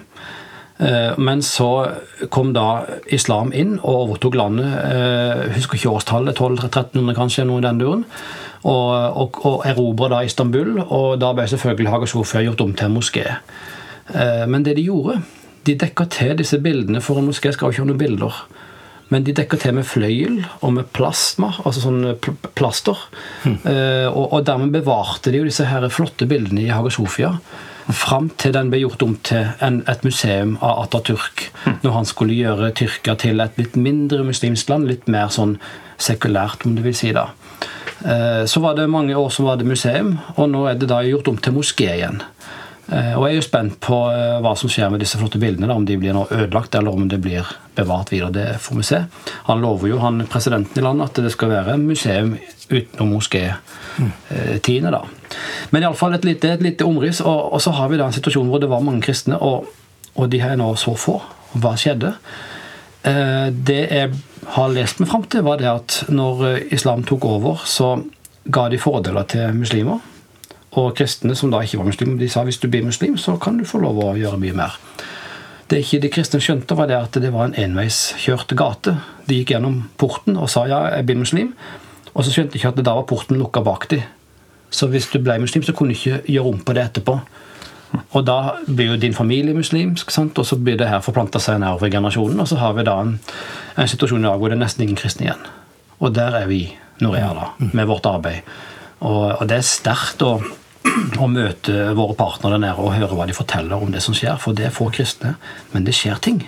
Eh, 0.79 1.19
men 1.19 1.43
så 1.43 1.87
kom 2.31 2.53
da 2.55 2.85
islam 3.11 3.51
inn 3.53 3.81
og 3.81 4.05
overtok 4.05 4.37
landet. 4.39 4.69
Jeg 4.69 5.49
eh, 5.49 5.57
husker 5.57 5.79
ikke 5.79 5.91
årstallet, 5.91 6.39
1200-1300 6.39 7.17
kanskje, 7.19 7.47
noe 7.49 7.59
i 7.59 7.67
den 7.67 7.81
duren. 7.83 8.05
Og, 8.63 8.93
og, 8.95 9.41
og 9.47 9.67
erobra 9.67 10.13
da 10.13 10.23
Istanbul, 10.27 10.79
og 10.87 11.19
da 11.23 11.33
ble 11.35 11.49
selvfølgelig 11.51 11.91
Haga 11.91 12.11
Sofia 12.11 12.45
gjort 12.47 12.63
om 12.63 12.77
til 12.79 12.87
en 12.87 12.95
moské. 12.95 13.27
Eh, 14.15 14.47
men 14.47 14.63
det 14.63 14.77
de 14.79 14.87
gjorde, 14.87 15.19
de 15.67 15.75
dekka 15.83 16.07
til 16.15 16.39
disse 16.39 16.63
bildene, 16.63 17.03
for 17.03 17.19
en 17.19 17.27
moské 17.27 17.51
skal 17.55 17.69
jo 17.69 17.75
ikke 17.75 17.85
ha 17.85 17.91
noen 17.91 18.03
bilder. 18.07 18.41
Men 19.09 19.25
de 19.25 19.35
dekker 19.37 19.61
til 19.61 19.77
med 19.79 19.87
fløyel 19.89 20.43
og 20.61 20.75
med 20.77 20.91
plasma, 20.97 21.55
altså 21.65 21.87
sånn 21.87 22.03
pl 22.21 22.37
plaster. 22.59 22.99
Mm. 23.45 23.57
Eh, 23.71 24.07
og, 24.11 24.25
og, 24.27 24.45
dermed 24.49 24.75
bevarte 24.75 25.33
de 25.33 25.41
jo 25.41 25.49
disse 25.49 25.67
her 25.69 25.87
flotte 25.93 26.29
bildene 26.29 26.67
i 26.67 26.73
Haga 26.73 26.93
Sofia. 26.93 27.33
Fram 27.89 28.29
til 28.37 28.53
den 28.53 28.69
ble 28.69 28.83
gjort 28.83 29.05
om 29.07 29.15
til 29.25 29.49
en, 29.65 29.81
et 29.89 30.05
museum 30.05 30.57
av 30.61 30.85
Atatürk. 30.85 31.49
Mm. 31.65 31.79
Når 31.87 31.97
han 31.97 32.09
skulle 32.11 32.37
gjøre 32.37 32.73
Tyrkia 32.77 33.17
til 33.21 33.41
et 33.41 33.61
litt 33.61 33.79
mindre 33.81 34.27
muslimsk 34.29 34.69
land. 34.73 34.91
Litt 34.91 35.09
mer 35.09 35.33
sånn 35.33 35.57
sekulært, 35.99 36.67
om 36.69 36.77
du 36.77 36.85
vil 36.85 36.97
si. 36.97 37.15
da. 37.17 37.31
Eh, 38.05 38.45
så 38.45 38.61
var 38.61 38.77
det 38.77 38.91
mange 38.93 39.17
år 39.17 39.31
som 39.35 39.49
var 39.49 39.57
det 39.59 39.67
museum, 39.67 40.19
og 40.37 40.51
nå 40.53 40.67
er 40.69 40.79
det 40.79 40.91
da 40.91 41.01
gjort 41.07 41.33
om 41.33 41.41
til 41.41 41.57
moské 41.57 41.89
igjen. 41.97 42.21
Eh, 42.89 43.13
og 43.19 43.27
jeg 43.27 43.35
er 43.35 43.37
jo 43.37 43.45
spent 43.45 43.75
på 43.85 43.97
eh, 44.09 44.39
hva 44.41 44.55
som 44.57 44.71
skjer 44.73 44.89
med 44.93 45.03
disse 45.03 45.19
flotte 45.21 45.41
bildene. 45.41 45.75
Om 45.75 45.85
de 45.89 45.99
blir 46.01 46.15
nå 46.17 46.25
ødelagt, 46.33 46.75
eller 46.79 46.97
om 46.97 47.09
det 47.11 47.21
blir 47.25 47.49
bevart 47.77 48.13
videre. 48.13 48.33
Det 48.33 48.47
får 48.65 48.79
vi 48.79 48.87
se. 48.89 49.03
Han 49.51 49.61
lover 49.65 49.93
jo, 49.93 50.01
han 50.01 50.25
presidenten 50.31 50.81
i 50.81 50.85
landet, 50.87 51.11
at 51.11 51.27
det 51.27 51.35
skal 51.35 51.53
være 51.53 51.77
museum 51.83 52.37
utenom 52.69 53.13
moské-tiende. 53.13 54.95
da. 54.95 55.03
Men 55.71 55.85
iallfall 55.85 56.17
et 56.17 56.25
lite, 56.25 56.55
et 56.57 56.65
lite 56.65 56.89
omriss. 56.89 57.21
Og, 57.21 57.53
og, 57.53 57.61
så 57.63 57.77
har 57.77 57.93
vi 57.93 58.01
da 58.01 58.09
en 58.09 58.17
situasjon 58.17 58.49
hvor 58.49 58.63
det 58.63 58.73
var 58.73 58.85
mange 58.85 59.05
kristne, 59.05 59.37
og, 59.37 59.69
og 60.17 60.33
de 60.33 60.41
er 60.41 60.57
nå 60.57 60.73
så 60.81 60.97
få. 60.97 61.21
Hva 61.61 61.77
skjedde? 61.81 62.15
Eh, 63.05 63.49
det 63.53 63.83
jeg 63.85 64.17
har 64.57 64.73
lest 64.73 65.03
meg 65.03 65.13
fram 65.13 65.29
til, 65.29 65.45
var 65.45 65.61
det 65.61 65.69
at 65.69 66.05
når 66.09 66.73
islam 66.73 67.05
tok 67.05 67.29
over, 67.29 67.67
så 67.69 67.99
ga 68.49 68.71
de 68.73 68.81
fordeler 68.81 69.29
til 69.29 69.53
muslimer. 69.53 70.01
Og 70.79 70.93
kristne 70.99 71.35
som 71.39 71.51
da 71.51 71.63
ikke 71.65 71.81
var 71.81 71.89
muslimer, 71.89 72.19
de 72.21 72.29
sa 72.31 72.45
hvis 72.47 72.61
du 72.63 72.69
blir 72.71 72.87
muslim, 72.87 73.17
så 73.19 73.35
kan 73.41 73.59
du 73.59 73.67
få 73.67 73.81
lov 73.83 73.99
å 74.05 74.13
gjøre 74.19 74.39
mye 74.41 74.57
mer. 74.57 74.77
Det 75.69 75.83
ikke 75.83 76.01
de 76.01 76.11
kristne 76.13 76.41
skjønte, 76.41 76.77
var 76.79 76.89
det 76.89 76.97
at 76.97 77.19
det 77.21 77.33
var 77.35 77.49
en 77.49 77.57
enveiskjørt 77.59 78.55
gate. 78.57 78.95
De 79.29 79.41
gikk 79.41 79.53
gjennom 79.53 79.83
porten 80.01 80.39
og 80.41 80.49
sa 80.53 80.65
ja, 80.71 80.85
jeg 80.95 81.09
blir 81.09 81.19
muslim. 81.21 81.51
Og 82.15 82.25
så 82.25 82.33
skjønte 82.33 82.55
de 82.55 82.61
ikke 82.61 82.71
at 82.73 82.79
det 82.79 82.87
da 82.89 82.95
var 82.97 83.09
porten 83.11 83.41
lukka 83.41 83.61
bak 83.67 83.89
dem. 83.91 84.07
Så 84.71 84.89
hvis 84.93 85.09
du 85.13 85.19
ble 85.25 85.39
muslim, 85.41 85.65
så 85.65 85.75
kunne 85.77 85.93
du 85.93 85.99
ikke 85.99 86.23
gjøre 86.29 86.53
om 86.53 86.63
på 86.65 86.77
det 86.77 86.87
etterpå. 86.89 87.19
Og 88.17 88.25
da 88.25 88.39
blir 88.67 88.93
jo 88.93 88.97
din 89.01 89.17
familie 89.17 89.57
muslimsk, 89.57 90.11
sant? 90.13 90.39
og 90.39 90.47
så 90.47 90.59
blir 90.61 90.77
det 90.81 90.91
her 90.91 91.05
forplanta 91.05 91.41
seg 91.41 91.61
nedover 91.63 91.93
generasjonen. 91.93 92.41
Og 92.41 92.49
så 92.51 92.61
har 92.61 92.75
vi 92.77 92.85
da 92.89 92.99
en, 93.05 93.15
en 93.77 93.89
situasjon 93.89 94.25
i 94.25 94.29
dag 94.29 94.41
hvor 94.41 94.53
det 94.53 94.59
er 94.59 94.65
nesten 94.65 94.85
ingen 94.85 95.01
kristne 95.01 95.29
igjen. 95.29 95.47
Og 95.99 96.13
der 96.17 96.37
er 96.43 96.49
vi, 96.51 96.63
Norea, 97.05 97.31
da, 97.37 97.51
med 97.73 97.89
vårt 97.89 98.09
arbeid. 98.09 98.49
Og, 99.01 99.39
og 99.39 99.45
det 99.49 99.61
er 99.61 99.69
sterkt 99.69 100.25
å, 100.27 100.37
å 101.19 101.29
møte 101.31 101.91
våre 101.99 102.17
partnere 102.19 102.57
der 102.57 102.65
nede 102.67 102.83
og 102.83 102.95
høre 102.95 103.17
hva 103.17 103.27
de 103.29 103.37
forteller 103.37 103.83
om 103.83 103.93
det 103.93 104.03
som 104.05 104.17
skjer. 104.17 104.39
For 104.41 104.57
det 104.57 104.69
er 104.69 104.75
få 104.75 104.89
kristne, 104.95 105.37
men 105.75 105.87
det 105.87 105.97
skjer 105.99 106.21
ting. 106.25 106.43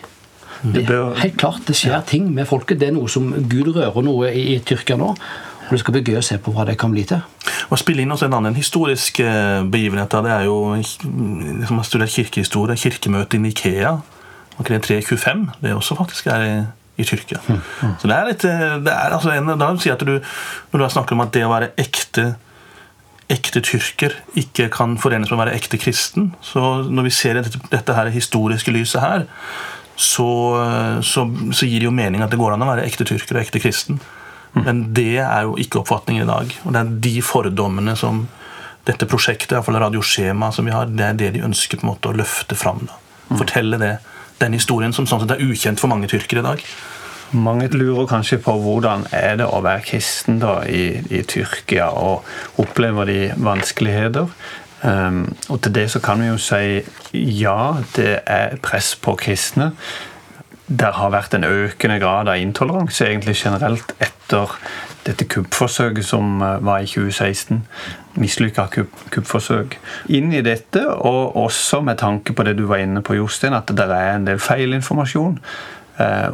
Det 0.60 0.84
helt 1.22 1.38
klart, 1.40 1.62
det 1.66 1.76
skjer 1.78 2.02
ting 2.08 2.28
med 2.34 2.48
folket. 2.48 2.80
Det 2.80 2.90
er 2.90 2.96
noe 2.96 3.08
som 3.08 3.30
Gud 3.48 3.72
rører 3.76 4.04
noe 4.04 4.28
i, 4.32 4.54
i 4.54 4.58
Tyrkia 4.64 4.98
nå. 5.00 5.14
Og 5.70 5.76
det 5.76 5.84
skal 5.84 5.94
bli 5.94 6.02
gøy 6.02 6.18
å 6.18 6.24
se 6.26 6.36
på 6.42 6.52
hva 6.52 6.64
det 6.66 6.74
kan 6.80 6.90
bli 6.90 7.04
til. 7.06 7.22
Å 7.70 7.78
spille 7.78 8.02
inn 8.02 8.10
også 8.10 8.26
en 8.26 8.36
annen 8.40 8.56
historisk 8.58 9.20
eh, 9.22 9.62
begivenhet 9.70 10.16
det 10.26 10.32
er 10.34 10.48
jo 10.48 10.56
som 10.82 11.78
har 11.78 11.86
studert 11.86 12.10
kirkehistorie, 12.10 12.76
kirkemøtet 12.80 13.38
i 13.38 13.42
Nikea 13.44 13.94
omkring 14.58 14.82
325. 14.82 15.46
Det 15.62 15.70
er 15.70 15.78
også 15.78 15.96
faktisk 16.00 16.26
er 16.34 16.46
i, 16.48 16.54
i 17.00 17.06
Tyrkia. 17.06 17.38
Mm. 17.46 17.60
Mm. 17.62 17.94
Så 18.02 18.10
det 18.10 18.16
er 18.16 18.28
litt 18.32 18.46
eh, 18.50 18.76
det 18.82 18.96
er 18.96 19.16
altså 19.16 19.32
en, 19.36 19.54
da 19.54 19.70
vil 19.70 19.80
si 19.84 19.94
at 19.94 20.02
du, 20.04 20.16
Når 20.18 20.82
du 20.82 20.84
har 20.84 20.92
snakket 20.96 21.16
om 21.16 21.24
at 21.24 21.32
det 21.36 21.46
å 21.46 21.54
være 21.54 21.70
ekte 21.80 22.26
ekte 23.30 23.62
tyrker 23.64 24.14
ikke 24.38 24.68
kan 24.74 24.96
forenes 25.00 25.30
med 25.30 25.38
å 25.38 25.42
være 25.44 25.56
ekte 25.58 25.78
kristen, 25.80 26.32
så 26.44 26.80
når 26.86 27.06
vi 27.08 27.12
ser 27.14 27.38
dette, 27.38 27.60
dette 27.70 27.94
her 27.96 28.10
historiske 28.14 28.74
lyset 28.74 29.02
her, 29.02 29.26
så, 30.00 30.26
så, 31.04 31.26
så, 31.52 31.66
gir 31.68 31.82
det 31.82 31.86
jo 31.86 31.92
mening 31.92 32.22
at 32.24 32.32
det 32.32 32.38
går 32.40 32.54
an 32.54 32.64
å 32.64 32.70
være 32.70 32.86
ekte 32.88 33.04
tyrker 33.04 33.36
og 33.36 33.42
ekte 33.42 33.60
kristen. 33.60 33.98
Mm. 34.54 34.62
Men 34.64 34.78
det 34.96 35.18
er 35.20 35.44
jo 35.46 35.58
ikke 35.60 35.82
oppfatningen 35.82 36.24
i 36.24 36.30
dag. 36.30 36.54
Og 36.64 36.72
det 36.72 36.80
er 36.80 36.94
de 37.06 37.12
fordommene 37.22 37.94
som 38.00 38.22
dette 38.88 39.06
prosjektet, 39.10 39.52
iallfall 39.52 39.76
radioskjemaet 39.82 40.56
som 40.56 40.66
vi 40.66 40.72
har, 40.74 40.88
det 40.88 41.04
er 41.04 41.18
det 41.20 41.34
de 41.36 41.44
ønsker 41.46 41.78
på 41.78 41.84
en 41.84 41.92
måte 41.92 42.10
å 42.10 42.16
løfte 42.16 42.56
fram. 42.58 42.80
Da. 42.88 42.96
Mm. 43.28 43.36
Fortelle 43.42 43.80
det, 43.82 43.92
den 44.40 44.56
historien 44.56 44.96
som 44.96 45.06
sånn 45.06 45.22
sett 45.22 45.36
er 45.36 45.44
ukjent 45.44 45.82
for 45.82 45.92
mange 45.92 46.08
tyrkere 46.10 46.42
i 46.42 46.48
dag. 46.48 46.64
Mange 47.32 47.68
lurer 47.68 48.08
kanskje 48.10 48.40
på 48.42 48.56
hvordan 48.58 49.06
er 49.14 49.36
det 49.38 49.46
å 49.46 49.62
være 49.62 49.84
kristen 49.86 50.40
da 50.42 50.60
i, 50.66 50.98
i 51.10 51.22
Tyrkia, 51.22 51.90
og 51.94 52.26
opplever 52.58 53.06
de 53.06 53.20
vanskeligheter. 53.38 54.32
Um, 54.80 55.26
og 55.52 55.60
til 55.60 55.74
det 55.76 55.90
så 55.92 56.00
kan 56.00 56.22
vi 56.22 56.30
jo 56.30 56.38
si 56.40 56.80
ja, 57.12 57.74
det 57.96 58.22
er 58.24 58.56
press 58.64 58.94
på 58.96 59.12
kristne 59.20 59.74
det 60.70 60.92
har 60.94 61.10
vært 61.10 61.34
en 61.34 61.46
økende 61.46 61.98
grad 61.98 62.28
av 62.30 62.38
intoleranse 62.38 63.08
egentlig 63.08 63.34
generelt 63.40 63.90
etter 63.98 64.52
dette 65.02 65.26
kuppforsøket 65.32 66.06
som 66.06 66.38
eh, 66.44 66.60
var 66.62 66.84
i 66.84 66.86
2016. 66.86 67.64
Mislykka 68.20 68.68
kuppforsøk. 68.70 69.78
Inn 70.14 70.30
i 70.34 70.44
dette, 70.46 70.84
og 70.86 71.36
også 71.40 71.80
med 71.86 71.98
tanke 72.02 72.34
på 72.36 72.46
det 72.46 72.54
du 72.58 72.66
var 72.70 72.82
inne 72.84 73.02
på, 73.02 73.16
Jostein, 73.18 73.56
at 73.56 73.70
det 73.74 73.86
er 73.86 74.14
en 74.14 74.28
del 74.28 74.42
feilinformasjon 74.42 75.40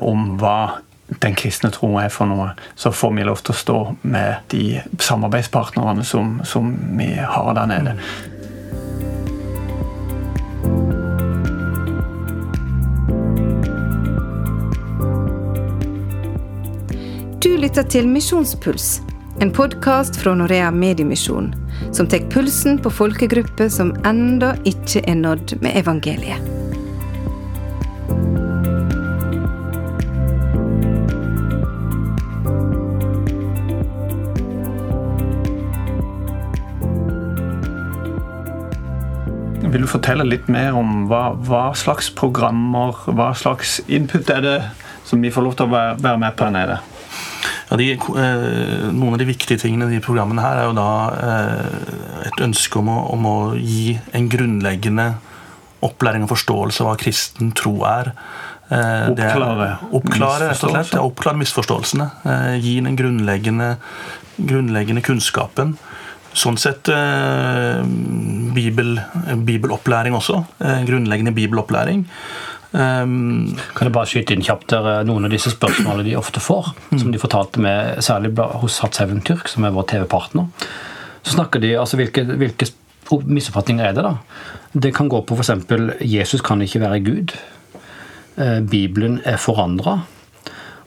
om 0.00 0.36
hva 0.40 0.58
den 1.06 1.34
kristne 1.38 1.70
tro 1.70 1.92
er 2.00 2.10
for 2.12 2.28
noe, 2.30 2.50
så 2.74 2.92
får 2.92 3.12
vi 3.16 3.26
lov 3.26 3.42
til 3.44 3.54
å 3.54 3.60
stå 3.60 3.80
med 4.02 4.48
de 4.52 4.80
samarbeidspartnerne 4.98 6.04
som, 6.04 6.40
som 6.44 6.72
vi 6.98 7.12
har 7.14 7.52
der 7.54 7.70
nede. 7.70 7.94
Du 17.42 17.52
lytter 17.54 17.86
til 17.86 18.08
Misjonspuls, 18.10 18.98
en 19.40 19.52
podkast 19.54 20.18
fra 20.18 20.34
Norea 20.34 20.72
Mediemisjon, 20.74 21.52
som 21.94 22.10
tar 22.10 22.26
pulsen 22.32 22.80
på 22.82 22.90
folkegrupper 22.90 23.70
som 23.70 23.94
enda 24.08 24.56
ikke 24.66 25.04
er 25.06 25.20
nådd 25.22 25.58
med 25.62 25.78
evangeliet. 25.84 26.55
Vil 39.76 39.84
du 39.84 39.90
fortelle 39.92 40.24
litt 40.24 40.46
mer 40.48 40.72
om 40.72 41.02
hva, 41.10 41.34
hva, 41.44 41.66
slags 41.76 42.06
programmer, 42.16 42.96
hva 43.12 43.34
slags 43.36 43.74
input 43.92 44.30
er 44.32 44.40
det 44.40 44.54
som 45.04 45.20
vi 45.20 45.28
får 45.28 45.44
lov 45.44 45.56
til 45.58 45.66
å 45.66 45.72
være 46.00 46.14
med 46.16 46.32
på 46.32 46.46
her 46.46 46.54
nede? 46.54 46.78
Ja, 47.68 47.76
de, 47.76 47.90
eh, 47.92 48.86
noen 48.96 49.12
av 49.12 49.20
de 49.20 49.26
viktige 49.28 49.60
tingene 49.60 49.90
i 49.90 49.98
de 49.98 50.00
programmene 50.00 50.40
her 50.40 50.62
er 50.62 50.70
jo 50.70 50.78
da 50.78 50.88
eh, 51.12 52.24
et 52.30 52.40
ønske 52.46 52.80
om 52.80 52.88
å, 52.88 52.96
om 53.18 53.28
å, 53.28 53.36
gi 53.60 53.98
en 54.16 54.30
grunnleggende 54.32 55.10
opplæring 55.84 56.24
og 56.24 56.32
forståelse 56.32 56.80
av 56.80 56.88
hva 56.88 56.96
kristen 57.04 57.52
tro 57.60 57.74
er. 57.84 58.14
Eh, 58.72 59.12
oppklare, 59.12 59.70
oppklare 59.92 60.54
rett 60.54 60.64
og 60.64 60.72
slett. 60.72 60.96
Ja, 60.96 61.04
oppklare 61.04 61.42
misforståelsene. 61.42 62.08
Eh, 62.24 62.56
gi 62.64 62.78
den 62.80 62.96
grunnleggende, 62.96 63.74
grunnleggende 64.40 65.04
kunnskapen. 65.04 65.76
Sånn 66.36 66.58
sett 66.60 66.90
eh, 66.92 67.80
bibel, 68.56 68.98
bibelopplæring 69.48 70.16
også. 70.18 70.42
Eh, 70.60 70.82
grunnleggende 70.88 71.32
bibelopplæring. 71.36 72.04
Um, 72.76 73.54
kan 73.72 73.86
jeg 73.86 73.94
bare 73.94 74.08
skyte 74.10 74.34
inn 74.34 74.42
kjapt 74.44 74.66
der, 74.68 74.88
eh, 74.90 75.04
Noen 75.08 75.24
av 75.24 75.32
disse 75.32 75.48
spørsmålene 75.54 76.04
de 76.10 76.16
ofte 76.18 76.42
får, 76.44 76.74
mm. 76.90 76.98
som 77.00 77.14
de 77.14 77.20
fortalte 77.22 77.62
med, 77.62 78.02
særlig 78.04 78.34
hos 78.60 78.80
Hatshaugen 78.84 79.22
Tyrk, 79.24 79.48
som 79.48 79.64
er 79.64 79.72
vår 79.72 79.86
TV-partner, 79.94 80.50
så 81.22 81.38
snakker 81.38 81.62
de 81.62 81.72
altså 81.80 81.96
hvilke, 81.96 82.26
hvilke 82.36 82.68
misoppfatninger 83.24 83.86
er 83.86 83.96
det. 83.96 84.04
da? 84.04 84.16
Det 84.76 84.92
kan 84.92 85.08
gå 85.08 85.22
på 85.24 85.38
f.eks.: 85.38 85.54
Jesus 86.04 86.44
kan 86.44 86.60
ikke 86.62 86.82
være 86.82 87.00
Gud. 87.06 87.32
Bibelen 88.68 89.22
er 89.24 89.38
forandra. 89.40 90.02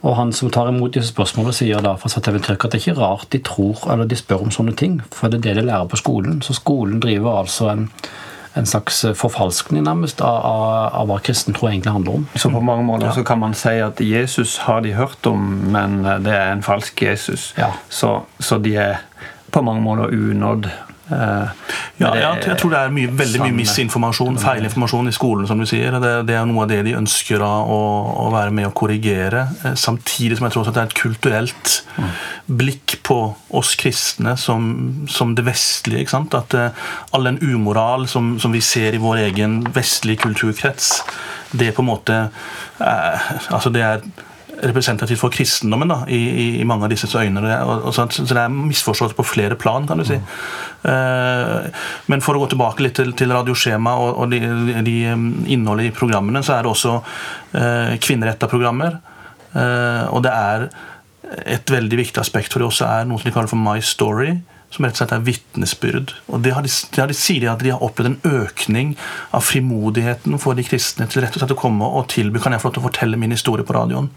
Og 0.02 0.16
han 0.16 0.32
som 0.34 0.52
tar 0.54 0.70
imot 0.72 0.94
disse 0.96 1.12
spørsmålene, 1.12 1.56
sier 1.56 1.84
da 1.84 1.96
fra 2.00 2.12
Satevin 2.12 2.44
Tyrk 2.46 2.64
at 2.66 2.72
det 2.72 2.80
er 2.80 2.86
ikke 2.86 3.02
rart 3.02 3.28
de 3.34 3.42
tror 3.44 3.84
eller 3.92 4.08
de 4.08 4.16
spør 4.16 4.46
om 4.46 4.54
sånne 4.54 4.76
ting, 4.80 5.02
for 5.12 5.28
det 5.28 5.42
er 5.42 5.50
det 5.50 5.60
de 5.60 5.68
lærer 5.68 5.90
på 5.92 6.00
skolen. 6.00 6.42
Så 6.46 6.56
skolen 6.58 7.02
driver 7.04 7.42
altså 7.44 7.72
en 7.74 7.88
en 8.58 8.66
slags 8.66 9.06
forfalskning 9.16 9.84
nærmest 9.86 10.22
av, 10.26 10.40
av, 10.46 10.64
av, 11.02 11.08
hva 11.10 11.20
kristen 11.24 11.56
tro 11.56 11.70
egentlig 11.70 11.94
handler 11.94 12.20
om. 12.20 12.26
Så 12.36 12.50
på 12.52 12.62
mange 12.66 12.84
måter 12.88 13.10
ja. 13.10 13.14
så 13.16 13.24
kan 13.24 13.40
man 13.40 13.54
si 13.58 13.76
at 13.84 14.02
Jesus 14.02 14.58
har 14.66 14.82
de 14.86 14.96
hørt 14.98 15.30
om, 15.30 15.46
men 15.74 16.02
det 16.26 16.34
er 16.34 16.52
en 16.54 16.66
falsk 16.66 17.04
Jesus. 17.06 17.52
Ja. 17.58 17.72
Så, 17.90 18.16
så 18.40 18.58
de 18.58 18.76
er 18.82 19.04
på 19.54 19.62
mange 19.66 19.86
måter 19.86 20.14
unådd 20.14 20.70
Eh, 21.10 21.50
ja, 21.98 22.12
jeg 22.38 22.56
tror 22.60 22.74
det 22.74 22.80
er 22.80 22.92
mye, 22.94 23.10
veldig 23.18 23.42
mye 23.42 23.56
misinformasjon, 23.58 24.38
feilinformasjon 24.42 25.10
i 25.10 25.14
skolen. 25.16 25.48
som 25.50 25.60
du 25.60 25.66
sier. 25.70 25.96
Det, 26.00 26.14
det, 26.30 26.36
er 26.38 26.46
noe 26.48 26.64
av 26.64 26.72
det 26.72 26.84
de 26.86 26.96
ønsker 27.00 27.44
å, 27.44 27.80
å 28.26 28.28
være 28.34 28.54
med 28.56 28.70
å 28.70 28.74
korrigere. 28.78 29.48
Eh, 29.64 29.76
samtidig 29.80 30.40
som 30.40 30.48
jeg 30.48 30.56
tror 30.56 30.70
at 30.70 30.78
det 30.78 30.84
er 30.84 30.92
et 30.92 31.00
kulturelt 31.02 31.76
mm. 31.98 32.14
blikk 32.62 33.00
på 33.06 33.20
oss 33.58 33.74
kristne 33.80 34.36
som, 34.38 34.70
som 35.10 35.34
det 35.38 35.48
vestlige. 35.48 36.06
ikke 36.06 36.18
sant? 36.18 36.38
At 36.38 36.54
uh, 36.54 36.94
all 37.16 37.26
den 37.26 37.42
umoral 37.42 38.08
som, 38.12 38.36
som, 38.40 38.54
vi 38.54 38.62
ser 38.64 38.96
i 38.96 39.02
vår 39.02 39.24
egen 39.26 39.62
vestlige 39.74 40.24
kulturkrets, 40.28 41.00
det 41.52 41.74
på 41.74 41.82
en 41.82 41.90
måte 41.90 42.18
uh, 42.80 43.30
altså 43.50 43.72
det 43.74 43.86
er 43.86 44.04
representativt 44.68 45.22
for 45.22 45.34
kristendommen 45.34 45.92
da, 45.92 46.00
i, 46.12 46.20
i, 46.60 46.66
mange 46.68 46.86
av 46.86 46.92
disses 46.92 47.16
øyne. 47.16 47.42
Og, 47.42 47.88
og, 47.90 47.94
så, 47.96 48.06
så, 48.12 48.26
det 48.28 48.44
er 48.44 48.54
misforståelse 48.54 49.18
på 49.18 49.28
flere 49.28 49.58
plan, 49.60 49.88
kan 49.88 50.02
du 50.02 50.06
si. 50.08 50.20
Mm. 50.20 50.30
Uh, 50.84 51.82
men 52.12 52.24
for 52.26 52.38
å 52.38 52.44
gå 52.44 52.52
tilbake 52.54 52.86
litt 52.86 52.98
til, 53.00 53.14
til 53.18 53.34
radioskjema 53.36 53.96
og, 54.04 54.12
og 54.24 54.34
de, 54.34 54.42
de, 54.86 54.96
innholdet 55.56 55.90
i 55.90 55.96
programmene, 55.96 56.44
så 56.46 56.58
er 56.58 56.66
det 56.66 56.74
også 56.74 57.00
uh, 57.00 57.98
kvinneretta 58.04 58.52
programmer. 58.52 59.00
Uh, 59.56 60.06
og 60.14 60.24
det 60.26 60.36
er 60.36 60.70
et 61.50 61.72
veldig 61.72 62.00
viktig 62.00 62.22
aspekt 62.22 62.54
for 62.54 62.62
det 62.62 62.72
også 62.72 62.88
er 62.88 63.10
noe 63.10 63.20
som 63.22 63.30
de 63.30 63.36
kaller 63.36 63.52
for 63.52 63.62
My 63.62 63.78
Story 63.86 64.40
som 64.70 64.86
rett 64.86 64.94
og 64.94 65.02
slett 65.02 65.14
er 65.16 65.24
vitnesbyrd. 65.26 66.12
Og 66.30 66.44
det 66.46 66.54
har 66.54 66.66
de, 66.66 66.70
de, 66.70 67.02
har 67.02 67.10
de 67.10 67.18
sier 67.18 67.48
at 67.50 67.64
de 67.64 67.72
har 67.74 67.84
opplevd 67.86 68.12
en 68.12 68.44
økning 68.44 68.94
av 69.36 69.46
frimodigheten 69.46 70.38
for 70.42 70.58
de 70.58 70.66
kristne 70.66 71.08
til 71.10 71.24
rett 71.24 71.34
og 71.34 71.42
slett 71.42 71.56
å 71.56 71.60
komme 71.60 71.90
og 71.90 72.10
tilby 72.14 72.42
kan 72.42 72.54
jeg 72.54 72.62
få 72.62 72.70
lov 72.70 72.78
til 72.78 72.84
å 72.84 72.88
fortelle 72.90 73.20
min 73.20 73.34
historie 73.34 73.66
på 73.66 73.76
radioen 73.78 74.12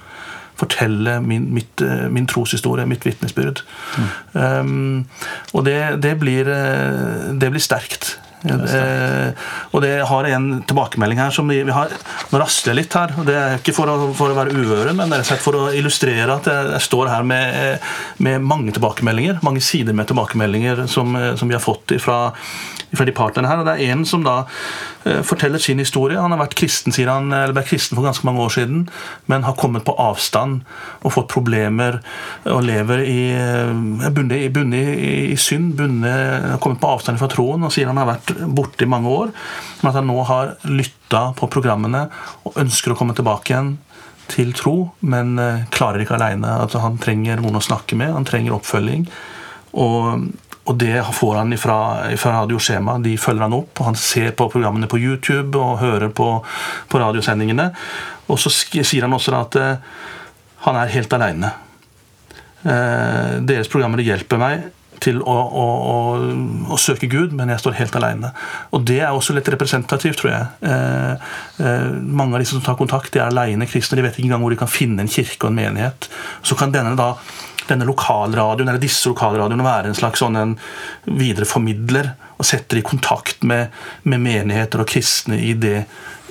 fortelle 0.60 1.20
min, 1.20 1.48
mitt, 1.54 1.80
eh, 1.80 2.08
min 2.10 2.26
troshistorie, 2.26 2.86
mitt 2.86 3.06
vitnesbyrd. 3.06 3.62
Mm. 3.96 4.42
Um, 4.42 5.06
og 5.52 5.64
det, 5.64 6.02
det, 6.02 6.16
blir, 6.20 6.48
eh, 6.48 7.32
det, 7.40 7.50
blir, 7.50 7.62
sterkt. 7.62 8.18
Eh, 8.42 9.50
og 9.70 9.82
det 9.84 9.92
har 10.08 10.28
en 10.32 10.46
tilbakemelding 10.66 11.20
her 11.22 11.30
som 11.34 11.50
vi, 11.50 11.60
har 11.62 11.92
Nå 12.32 12.40
rasler 12.40 12.72
jeg 12.72 12.80
litt 12.80 12.96
her. 12.96 13.14
og 13.18 13.26
Det 13.28 13.36
er 13.38 13.56
ikke 13.60 13.74
for 13.76 13.90
å, 13.90 14.10
for 14.18 14.32
å 14.32 14.36
være 14.38 14.54
uvøren, 14.56 14.96
men 14.98 15.14
rett 15.14 15.34
og 15.36 15.42
for 15.44 15.58
å 15.58 15.64
illustrere 15.76 16.26
at 16.34 16.48
jeg, 16.50 16.70
jeg 16.74 16.86
står 16.88 17.12
her 17.12 17.26
med, 17.28 17.82
med, 18.18 18.42
mange 18.42 18.74
tilbakemeldinger. 18.74 19.42
Mange 19.46 19.62
sider 19.64 19.96
med 19.96 20.10
tilbakemeldinger 20.10 20.86
som, 20.90 21.14
som 21.38 21.50
vi 21.50 21.58
har 21.58 21.62
fått 21.62 21.94
fra, 22.02 22.32
de 22.92 23.14
partnerne 23.16 23.48
her. 23.48 23.62
og 23.62 23.68
Det 23.68 23.76
er 23.76 23.94
en 23.94 24.04
som 24.08 24.24
da 24.26 24.42
uh, 24.44 25.20
forteller 25.26 25.62
sin 25.62 25.80
historie. 25.82 26.20
Han 26.20 26.34
har 26.34 26.42
vært 26.42 26.56
kristen, 26.58 26.94
sier 26.94 27.10
han, 27.12 27.30
eller 27.32 27.54
ble 27.56 27.64
kristen 27.68 27.98
for 27.98 28.06
ganske 28.06 28.26
mange 28.28 28.42
år 28.44 28.56
siden, 28.56 28.86
men 29.30 29.46
har 29.46 29.58
kommet 29.60 29.86
på 29.86 29.96
avstand 30.00 30.62
og 31.02 31.14
fått 31.14 31.30
problemer 31.32 32.00
og 32.48 32.64
lever 32.66 33.04
i 33.06 33.22
bundet 34.12 34.52
bundet 34.52 34.92
i, 34.96 35.32
i 35.32 35.38
synd. 35.40 35.74
Bundet, 35.78 36.48
har 36.52 36.60
kommet 36.62 36.80
på 36.82 36.90
avstand 36.92 37.20
fra 37.20 37.30
troen 37.32 37.64
og 37.66 37.72
sier 37.74 37.90
han 37.90 38.00
har 38.00 38.10
vært 38.12 38.31
borte 38.46 38.86
i 38.86 38.90
mange 38.90 39.10
år, 39.10 39.32
men 39.80 39.90
at 39.90 39.98
han 39.98 40.08
nå 40.10 40.18
har 40.28 40.56
lytta 40.68 41.28
på 41.38 41.48
programmene 41.52 42.06
og 42.46 42.58
ønsker 42.62 42.94
å 42.94 42.98
komme 42.98 43.16
tilbake 43.18 43.52
igjen 43.52 43.74
til 44.32 44.52
tro, 44.56 44.76
men 45.00 45.36
eh, 45.40 45.66
klarer 45.74 46.02
ikke 46.02 46.16
aleine. 46.16 46.56
Altså, 46.62 46.80
han 46.82 46.98
trenger 47.02 47.42
noen 47.42 47.58
å 47.58 47.64
snakke 47.64 47.98
med, 47.98 48.14
han 48.14 48.28
trenger 48.28 48.56
oppfølging. 48.56 49.06
Og, 49.82 50.26
og 50.62 50.78
det 50.80 50.94
får 51.16 51.40
han 51.40 51.56
fra, 51.60 51.78
radioskjema. 52.16 52.96
Radio 52.98 53.10
De 53.10 53.16
følger 53.20 53.46
han 53.46 53.56
opp, 53.56 53.74
og 53.78 53.90
han 53.90 53.98
ser 53.98 54.32
på 54.38 54.48
programmene 54.52 54.90
på 54.90 55.00
YouTube 55.00 55.58
og 55.58 55.80
hører 55.82 56.12
på, 56.14 56.28
på 56.88 57.02
radiosendingene. 57.02 57.70
Og 58.30 58.40
så 58.40 58.52
sier 58.52 59.04
han 59.04 59.16
også 59.16 59.34
at 59.36 59.58
uh, 59.58 60.04
han 60.68 60.78
er 60.78 60.92
helt 60.94 61.16
aleine. 61.16 61.50
Uh, 62.62 63.42
deres 63.42 63.68
programmer 63.68 64.04
hjelper 64.04 64.40
meg 64.40 64.70
til 65.02 65.20
å, 65.22 65.34
å, 65.34 65.66
å, 65.92 65.96
å, 66.72 66.78
søke 66.80 67.08
Gud, 67.10 67.34
men 67.36 67.50
jeg 67.52 67.62
står 67.62 67.78
helt 67.80 67.96
alene. 67.98 68.32
Og 68.72 68.84
det 68.88 69.00
er 69.02 69.12
også 69.12 69.36
litt 69.36 69.50
representativt, 69.52 70.20
tror 70.22 70.32
jeg. 70.32 70.50
Eh, 70.70 71.30
eh, 71.66 71.88
mange 72.02 72.38
av 72.38 72.44
de 72.44 72.48
som 72.48 72.62
tar 72.64 72.78
kontakt, 72.78 73.12
de 73.14 73.22
er 73.22 73.30
alene 73.30 73.68
kristne. 73.70 73.98
De 73.98 74.06
vet 74.06 74.18
ikke 74.18 74.30
engang 74.30 74.44
hvor 74.44 74.54
de 74.54 74.60
kan 74.62 74.70
finne 74.70 75.04
en 75.04 75.10
kirke 75.10 75.46
og 75.46 75.52
en 75.52 75.60
menighet. 75.60 76.10
Så 76.46 76.58
kan 76.58 76.74
denne 76.74 76.94
da 76.98 77.16
denne 77.68 77.86
lokalradioen, 77.86 78.68
eller 78.68 78.82
disse 78.82 79.10
lokalradioene 79.10 79.66
være 79.66 79.92
en 79.92 79.98
slags 79.98 80.22
sånn 80.22 80.38
en 80.38 80.56
videreformidler 81.06 82.10
og 82.38 82.46
setter 82.46 82.80
i 82.80 82.86
kontakt 82.86 83.44
med, 83.46 83.70
med 84.02 84.22
menigheter 84.22 84.82
og 84.82 84.90
kristne 84.90 85.38
i, 85.38 85.52
det, 85.54 85.84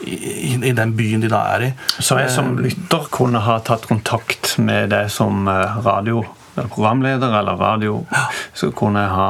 i, 0.03 0.57
i, 0.57 0.73
den 0.75 0.95
byen 0.97 1.23
de 1.23 1.31
da 1.31 1.45
er 1.55 1.67
i. 1.69 1.71
Så 1.99 2.19
jeg 2.19 2.33
som 2.33 2.55
eh, 2.57 2.67
lytter 2.67 3.07
kunne 3.13 3.43
ha 3.47 3.61
tatt 3.65 3.87
kontakt 3.89 4.57
med 4.59 4.91
deg 4.91 5.11
som 5.13 5.47
eh, 5.47 5.81
radio 5.85 6.25
eller 6.55 6.67
programleder 6.67 7.39
eller 7.39 7.55
radio, 7.55 8.05
så 8.53 8.71
kunne 8.75 9.05
jeg 9.05 9.11
ha 9.15 9.29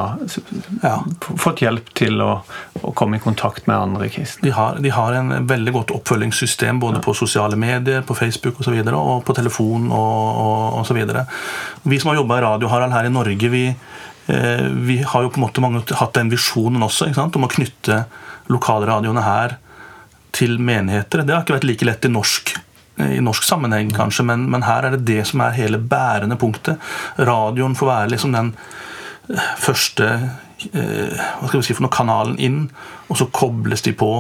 ja. 0.82 0.94
fått 1.20 1.62
hjelp 1.62 1.92
til 1.98 2.22
å, 2.24 2.32
å, 2.82 2.94
komme 2.98 3.20
i 3.20 3.24
kontakt 3.24 3.68
med 3.70 3.78
andre 3.78 4.10
kristne. 4.14 4.48
De 4.48 4.54
har, 4.56 4.80
de 4.82 4.94
har 4.94 5.18
en 5.20 5.34
veldig 5.50 5.74
godt 5.76 5.94
oppfølgingssystem 6.00 6.82
både 6.82 7.00
ja. 7.00 7.06
på 7.06 7.16
sosiale 7.18 7.60
medier, 7.60 8.02
på 8.08 8.18
Facebook 8.18 8.60
og, 8.60 8.66
så 8.66 8.74
videre, 8.74 8.98
og 8.98 9.22
på 9.28 9.36
telefon 9.38 9.92
og 9.94 10.82
osv. 10.82 11.02
Vi 11.84 12.02
som 12.02 12.12
har 12.12 12.22
jobba 12.22 12.40
i 12.40 12.46
Radio 12.48 12.72
Harald 12.74 12.98
her 12.98 13.10
i 13.10 13.14
Norge, 13.14 13.54
vi, 13.54 13.68
eh, 13.70 14.66
vi 14.90 15.02
har 15.06 15.26
jo 15.28 15.34
på 15.34 15.42
en 15.42 15.46
måte 15.46 15.64
mange 15.64 15.86
hatt 15.86 16.18
den 16.18 16.34
visjonen 16.34 16.88
også 16.88 17.12
om 17.28 17.46
å 17.46 17.54
knytte 17.54 18.06
lokalradioene 18.52 19.26
her 19.26 19.60
til 20.36 20.58
menigheter. 20.64 21.26
Det 21.26 21.36
har 21.36 21.46
ikke 21.46 21.60
vært 21.60 21.70
like 21.70 21.88
lett 21.88 22.08
i 22.08 22.12
norsk 22.12 22.56
i 23.00 23.22
norsk 23.24 23.46
sammenheng, 23.48 23.92
kanskje, 23.96 24.26
men, 24.28 24.46
men, 24.52 24.66
her 24.68 24.86
er 24.86 24.96
det 24.96 25.06
det 25.08 25.24
som 25.30 25.42
er 25.46 25.56
hele 25.56 25.80
bærende 25.80 26.38
punktet. 26.40 26.82
Radioen 27.18 27.76
får 27.78 27.88
være 27.88 28.12
liksom 28.12 28.36
den 28.36 28.54
eh, 29.32 29.50
første 29.62 30.10
eh, 30.74 31.16
hva 31.40 31.48
skal 31.48 31.62
vi 31.62 31.66
si 31.70 31.78
for 31.78 31.86
noe, 31.88 31.94
kanalen 31.94 32.38
inn, 32.40 32.62
og 33.08 33.20
så 33.20 33.30
kobles 33.32 33.86
de 33.88 33.96
på 33.98 34.12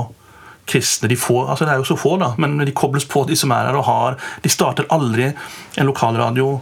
kristne. 0.71 1.09
De 1.11 1.17
får, 1.19 1.49
altså 1.49 1.65
Det 1.65 1.73
er 1.73 1.81
jo 1.81 1.89
så 1.91 1.99
få, 1.99 2.15
da, 2.21 2.33
men 2.41 2.59
de 2.61 2.71
kobles 2.71 3.05
på, 3.09 3.25
de 3.27 3.35
som 3.37 3.51
er 3.51 3.69
her 3.69 3.77
og 3.77 3.87
har 3.87 4.17
De 4.43 4.49
starter 4.49 4.87
aldri 4.93 5.31
en 5.31 5.89
lokalradio 5.89 6.61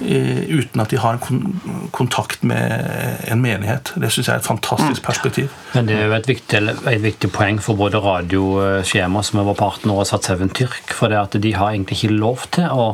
uten 0.00 0.82
at 0.82 0.92
de 0.92 1.00
har 1.00 1.16
en 1.16 1.88
kontakt 1.94 2.44
med 2.46 3.20
en 3.30 3.42
menighet. 3.42 3.92
Det 3.96 4.10
syns 4.12 4.28
jeg 4.28 4.34
er 4.34 4.42
et 4.42 4.48
fantastisk 4.48 5.02
mm. 5.02 5.06
perspektiv. 5.06 5.56
Men 5.74 5.88
det 5.88 5.96
er 5.96 6.06
jo 6.06 6.16
et 6.18 6.30
viktig, 6.30 6.62
et 6.92 7.02
viktig 7.04 7.32
poeng 7.34 7.60
for 7.62 7.78
både 7.78 8.02
radioskjema, 8.04 9.24
som 9.26 9.40
er 9.40 9.48
vår 9.48 9.58
partner, 9.58 9.96
og 9.96 10.08
Sat7 10.08 10.52
Tyrk. 10.56 10.94
For 10.96 11.12
det 11.12 11.22
at 11.22 11.40
de 11.42 11.54
har 11.56 11.72
egentlig 11.72 12.00
ikke 12.00 12.18
lov 12.18 12.48
til 12.56 12.70
å, 12.70 12.88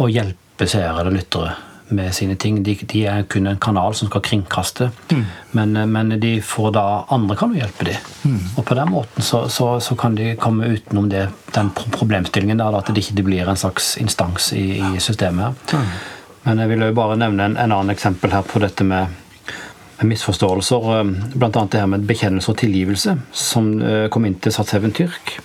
å 0.00 0.10
hjelpe 0.10 0.68
seere 0.70 1.02
eller 1.02 1.18
lyttere 1.18 1.56
med 1.88 2.14
sine 2.14 2.36
ting. 2.36 2.62
De, 2.62 2.74
de, 2.74 3.04
er 3.06 3.22
kun 3.22 3.46
en 3.46 3.60
kanal 3.62 3.94
som 3.94 4.08
skal 4.08 4.22
kringkaste. 4.24 4.90
Mm. 5.10 5.24
Men, 5.50 5.76
men, 5.92 6.14
de 6.20 6.40
får 6.42 6.72
da 6.76 6.86
andre 7.14 7.36
kan 7.36 7.54
jo 7.54 7.60
hjelpe 7.60 7.86
dem. 7.88 8.08
Mm. 8.24 8.40
Og 8.56 8.64
på 8.66 8.78
den 8.78 8.90
måten 8.90 9.22
så, 9.22 9.46
så, 9.48 9.68
så, 9.80 9.96
kan 9.96 10.16
de 10.18 10.34
komme 10.40 10.72
utenom 10.74 11.08
det, 11.12 11.28
den 11.54 11.70
problemstillingen 11.70 12.58
der, 12.62 12.78
at 12.78 12.90
det 12.90 13.04
ikke 13.04 13.26
blir 13.26 13.48
en 13.48 13.60
slags 13.60 13.96
instans 14.02 14.52
i, 14.52 14.80
i 14.80 15.00
systemet. 15.00 15.54
Mm. 15.72 15.94
Men 16.46 16.62
jeg 16.62 16.72
vil 16.72 16.84
jo 16.86 16.96
bare 16.96 17.18
nevne 17.18 17.50
en, 17.50 17.56
en 17.58 17.72
annen 17.72 17.94
eksempel 17.94 18.34
her 18.34 18.44
på 18.46 18.62
dette 18.62 18.86
med, 18.86 19.22
misforståelser. 19.96 20.84
Bl.a. 21.34 21.50
det 21.50 21.80
her 21.80 21.88
med 21.90 22.04
bekjennelse 22.06 22.52
og 22.52 22.58
tilgivelse, 22.60 23.16
som 23.32 23.70
eh, 23.80 24.06
kom 24.12 24.26
inn 24.28 24.36
til 24.44 24.52
Sats7 24.52 24.90
Tyrk. 24.92 25.38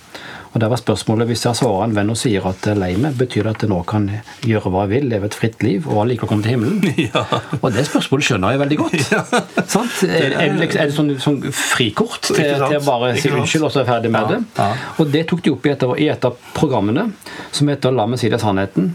Og 0.52 0.60
der 0.60 0.68
var 0.68 0.80
spørsmålet 0.82 1.28
Hvis 1.28 1.46
jeg 1.46 1.56
svarer 1.56 1.86
en 1.86 1.96
venn 1.96 2.12
og 2.12 2.18
sier 2.20 2.44
at 2.50 2.66
jeg 2.66 2.76
er 2.76 2.80
lei 2.82 2.92
meg, 3.00 3.16
betyr 3.20 3.48
det 3.48 3.54
at 3.56 3.64
jeg 3.66 3.72
nå 3.72 3.80
kan 3.88 4.08
gjøre 4.48 4.72
hva 4.74 4.84
jeg 4.86 4.92
vil, 4.92 5.08
leve 5.14 5.30
et 5.30 5.38
fritt 5.38 5.64
liv 5.64 5.88
og 5.88 6.02
allikevel 6.04 6.32
komme 6.34 6.46
til 6.46 6.56
himmelen? 6.56 6.80
Ja. 7.12 7.24
Og 7.62 7.72
det 7.74 7.86
spørsmålet 7.88 8.28
skjønner 8.28 8.54
jeg 8.54 8.62
veldig 8.62 8.80
godt. 8.82 9.00
Ja. 9.16 9.24
Er, 9.32 10.36
er, 10.36 10.54
det, 10.60 10.68
er, 10.76 10.90
det 10.90 10.96
sånn, 10.96 11.12
sånn 11.22 11.40
frikort 11.56 12.22
til, 12.28 12.40
til, 12.42 12.78
å 12.78 12.84
bare 12.86 13.14
si 13.20 13.32
unnskyld 13.32 13.68
og 13.68 13.74
så 13.74 13.82
er 13.84 13.90
ferdig 13.90 14.12
med 14.14 14.32
ja. 14.34 14.38
det? 14.38 14.70
Og 15.02 15.12
det 15.12 15.26
tok 15.30 15.44
de 15.46 15.54
opp 15.54 15.68
i 15.68 15.74
et, 15.74 15.86
i 16.04 16.08
et 16.12 16.28
av 16.28 16.40
programmene 16.56 17.08
som 17.56 17.72
heter 17.72 17.96
La 17.96 18.08
meg 18.10 18.22
si 18.22 18.32
det 18.32 18.42
sannheten. 18.42 18.92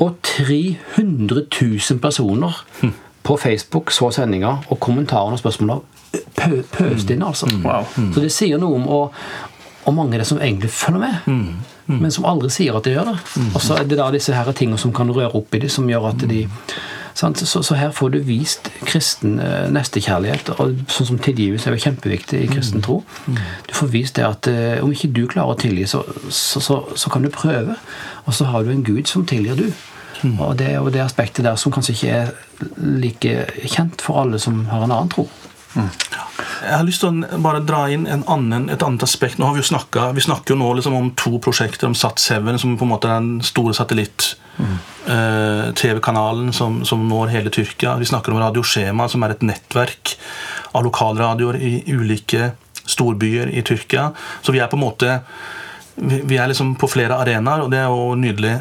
Og 0.00 0.16
300 0.24 1.46
000 1.46 2.02
personer 2.02 2.60
hm. 2.80 2.92
på 3.26 3.36
Facebook 3.40 3.92
så 3.92 4.10
sendinga, 4.14 4.56
og 4.72 4.80
kommentarene 4.80 5.36
og 5.36 5.42
spørsmålene 5.42 5.80
pø, 6.36 6.62
pøste 6.72 7.14
inn. 7.14 7.24
altså. 7.26 7.48
Mm. 7.50 7.64
Wow. 7.64 7.88
Mm. 7.96 8.12
Så 8.14 8.24
det 8.24 8.32
sier 8.34 8.60
noe 8.60 8.78
om 8.80 8.88
å, 8.88 9.00
og 9.90 9.98
mange 9.98 10.16
er 10.16 10.22
det 10.22 10.30
som 10.30 10.40
egentlig 10.40 10.70
følger 10.72 11.02
med, 11.02 11.26
mm. 11.26 11.42
Mm. 11.90 11.98
men 11.98 12.14
som 12.14 12.28
aldri 12.30 12.52
sier 12.54 12.78
at 12.78 12.86
de 12.86 12.94
gjør 12.94 13.10
det. 13.10 13.18
Mm. 13.34 13.50
Og 13.50 13.60
så 13.64 13.76
er 13.76 13.90
det 13.90 13.98
da 13.98 14.08
disse 14.14 14.34
her 14.36 14.54
tingene 14.56 14.78
som 14.80 14.94
kan 14.94 15.10
røre 15.10 15.34
opp 15.34 15.54
i 15.54 15.62
dem, 15.62 15.72
som 15.72 15.90
gjør 15.90 16.12
at 16.12 16.26
de 16.30 16.44
så, 17.14 17.62
så, 17.62 17.74
her 17.74 17.90
får 17.90 18.08
du 18.14 18.18
vist 18.24 18.70
kristen 18.86 19.40
eh, 19.42 19.66
nestekjærlighet. 19.72 20.52
og 20.54 20.78
Sånn 20.88 21.08
som 21.10 21.18
tilgivelse 21.20 21.68
er 21.68 21.76
jo 21.76 21.84
kjempeviktig 21.84 22.44
i 22.44 22.48
kristen 22.48 22.84
tro. 22.84 23.00
Mm. 23.26 23.40
Du 23.68 23.74
får 23.76 23.90
vist 23.92 24.16
det 24.16 24.24
at 24.24 24.48
uh, 24.48 24.78
om 24.84 24.92
ikke 24.94 25.10
du 25.12 25.24
klarer 25.28 25.52
å 25.52 25.58
tilgi, 25.60 25.84
så, 25.90 26.04
så, 26.30 27.12
kan 27.12 27.26
du 27.26 27.30
prøve. 27.34 27.76
Og 28.24 28.36
så 28.36 28.48
har 28.48 28.64
du 28.64 28.72
en 28.72 28.86
Gud 28.86 29.10
som 29.10 29.26
tilgir 29.28 29.58
du. 29.58 29.66
Mm. 30.22 30.38
Og 30.38 30.56
det 30.60 30.70
er 30.70 30.78
jo 30.78 30.92
det 30.92 31.02
aspektet 31.04 31.44
der 31.44 31.58
som 31.60 31.74
kanskje 31.74 31.96
ikke 31.96 32.16
er 32.22 32.32
like 32.78 33.36
kjent 33.66 34.04
for 34.04 34.22
alle 34.22 34.40
som 34.40 34.64
har 34.70 34.86
en 34.86 34.92
annen 34.94 35.12
tro. 35.12 35.26
Mm. 35.74 35.90
Jeg 36.60 36.76
har 36.76 36.84
lyst 36.84 37.00
til 37.00 37.08
å 37.08 37.38
bare 37.40 37.64
dra 37.64 37.88
inn 37.92 38.06
annen, 38.28 38.70
et 38.72 38.82
annet 38.84 39.02
aspekt. 39.06 39.38
Nå 39.40 39.46
har 39.48 39.54
Vi 39.56 39.62
jo 39.62 39.70
snakket, 39.70 40.14
vi 40.16 40.20
snakker 40.24 40.50
jo 40.54 40.58
nå 40.60 40.68
liksom 40.76 40.94
om 40.96 41.10
to 41.16 41.38
prosjekter, 41.42 41.86
om 41.88 41.96
Sat7, 41.96 42.58
som 42.60 42.76
på 42.76 42.84
en 42.84 42.92
måte 42.92 43.08
er 43.08 43.14
den 43.16 43.42
store 43.44 43.74
satellitt-TV-kanalen 43.78 46.46
mm. 46.50 46.52
eh, 46.52 46.56
som, 46.56 46.72
som, 46.84 47.08
når 47.08 47.26
hele 47.32 47.50
Tyrkia. 47.54 47.98
Vi 48.00 48.10
snakker 48.10 48.30
om 48.32 48.42
Radioskjema, 48.42 49.04
som 49.08 49.22
er 49.24 49.30
et 49.34 49.46
nettverk 49.46 50.04
av 50.76 50.80
lokalradioer 50.84 51.56
i 51.56 51.82
ulike 51.88 52.42
storbyer 52.84 53.48
i 53.54 53.62
Tyrkia. 53.64 54.10
Så 54.42 54.52
vi 54.52 54.58
er 54.60 54.68
på 54.68 54.76
en 54.76 54.84
måte 54.84 55.20
vi 56.00 56.38
er 56.38 56.48
liksom 56.48 56.74
på 56.80 56.88
flere 56.88 57.18
arenaer, 57.20 57.64
og 57.64 57.72
det 57.72 57.80
er 57.82 57.90
jo 57.92 58.14
nydelig. 58.16 58.54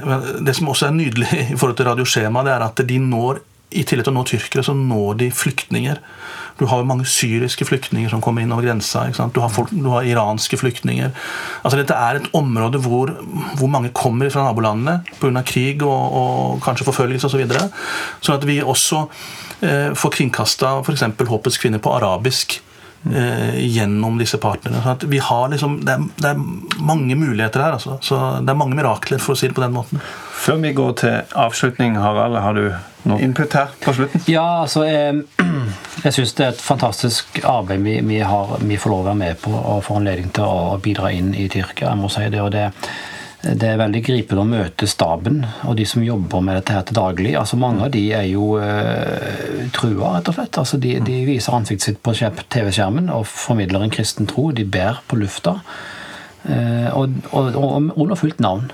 Det 0.43 0.55
som 0.57 0.71
også 0.71 0.89
er 0.89 0.97
nydelig 0.97 1.29
i 1.53 1.55
forhold 1.55 1.77
til 1.79 1.87
Radioskjema, 1.87 2.43
det 2.47 2.55
er 2.55 2.65
at 2.65 2.83
de 2.87 2.99
når 3.03 3.43
i 3.69 3.83
tillegg 3.85 4.07
til 4.07 4.13
å 4.13 4.17
nå 4.17 4.25
tyrkere, 4.25 4.65
så 4.65 4.73
når 4.73 5.19
de 5.19 5.27
flyktninger. 5.33 5.99
Du 6.59 6.65
har 6.67 6.85
mange 6.87 7.07
syriske 7.07 7.65
flyktninger 7.67 8.11
som 8.11 8.21
kommer 8.23 8.43
inn 8.43 8.51
over 8.51 8.67
grensa. 8.67 9.05
Du 9.33 9.39
har, 9.39 9.51
folk, 9.53 9.71
du, 9.71 9.87
har 9.93 10.07
iranske 10.07 10.59
flyktninger. 10.59 11.11
Altså 11.63 11.79
Dette 11.79 11.95
er 11.95 12.19
et 12.19 12.31
område 12.35 12.81
hvor, 12.83 13.13
hvor 13.59 13.71
mange 13.71 13.93
kommer 13.95 14.31
fra 14.33 14.47
nabolandene 14.49 14.99
pga. 15.21 15.43
krig 15.47 15.83
og, 15.87 16.17
og 16.21 16.63
kanskje 16.65 16.87
forfølgelse 16.89 17.29
osv. 17.29 17.37
Så 17.39 17.43
videre. 17.43 17.69
sånn 18.19 18.35
at 18.35 18.47
vi 18.49 18.57
også 18.59 19.05
eh, 19.63 19.91
får 19.95 20.17
kringkasta 20.17 20.79
f.eks. 20.81 21.05
Håpets 21.29 21.61
kvinner 21.61 21.79
på 21.79 21.93
arabisk. 21.95 22.59
Eh, 23.15 23.59
gjennom 23.63 24.17
disse 24.19 24.37
partnerne. 24.43 24.81
Sånn 24.83 25.07
vi 25.07 25.21
har 25.23 25.45
liksom, 25.53 25.77
det 25.87 25.93
er, 25.93 26.01
det, 26.19 26.33
er, 26.33 26.81
mange 26.83 27.15
muligheter 27.15 27.63
her. 27.63 27.77
Altså. 27.77 27.95
Så 28.03 28.17
det 28.43 28.51
er 28.51 28.59
mange 28.59 28.75
mirakler, 28.75 29.21
for 29.23 29.37
å 29.37 29.39
si 29.39 29.47
det 29.47 29.55
på 29.55 29.63
den 29.63 29.71
måten. 29.71 30.01
Før 30.39 30.59
vi 30.59 30.73
går 30.75 30.97
til 30.99 31.37
avslutning, 31.39 31.95
Harald, 31.99 32.35
har 32.43 32.59
du 32.59 32.65
noe 33.07 33.23
input 33.23 33.55
her 33.55 33.71
på 33.79 33.95
slutten? 33.95 34.25
Ja, 34.27 34.65
altså 34.65 34.83
Jeg, 34.83 35.23
jeg 36.03 36.15
syns 36.15 36.35
det 36.37 36.45
er 36.45 36.51
et 36.53 36.63
fantastisk 36.63 37.39
arbeid 37.43 37.85
vi, 37.85 37.99
vi, 38.07 38.19
har, 38.25 38.57
vi, 38.61 38.77
får 38.79 38.93
lov 38.93 39.05
å 39.05 39.07
være 39.11 39.21
med 39.21 39.39
på 39.43 39.53
og 39.53 39.85
får 39.85 40.01
anledning 40.01 40.33
til 40.35 40.49
å 40.49 40.75
bidra 40.83 41.13
inn 41.15 41.31
i 41.33 41.47
Tyrkia. 41.51 41.91
jeg 41.91 42.01
må 42.01 42.11
si 42.13 42.27
det, 42.29 42.43
og 42.43 42.51
det 42.55 42.69
det 43.39 43.69
er 43.69 43.77
veldig 43.79 43.99
gripende 44.03 44.43
å 44.43 44.47
møte 44.49 44.87
staben 44.89 45.37
og 45.63 45.77
de 45.79 45.85
som 45.87 46.03
jobber 46.03 46.41
med 46.43 46.57
dette 46.59 46.73
her 46.75 46.83
til 46.87 46.97
daglig. 46.97 47.37
Altså 47.39 47.55
Mange 47.59 47.85
av 47.85 47.93
de 47.93 48.01
er 48.11 48.25
jo 48.27 48.57
uh, 48.59 49.69
trua, 49.75 50.17
rett 50.17 50.27
og 50.27 50.35
slett. 50.35 50.59
Altså 50.59 50.79
de, 50.83 50.97
de 51.07 51.21
viser 51.27 51.55
ansiktet 51.55 51.87
sitt 51.87 52.01
på 52.03 52.15
TV-skjermen 52.17 53.07
og 53.15 53.23
formidler 53.31 53.85
en 53.85 53.95
kristen 53.95 54.27
tro. 54.27 54.49
De 54.51 54.67
ber 54.67 54.99
på 55.07 55.21
lufta. 55.21 55.55
Uh, 56.43 56.91
og, 56.97 57.15
og, 57.31 57.55
og, 57.55 57.89
under 57.95 58.19
fullt 58.19 58.43
navn. 58.43 58.67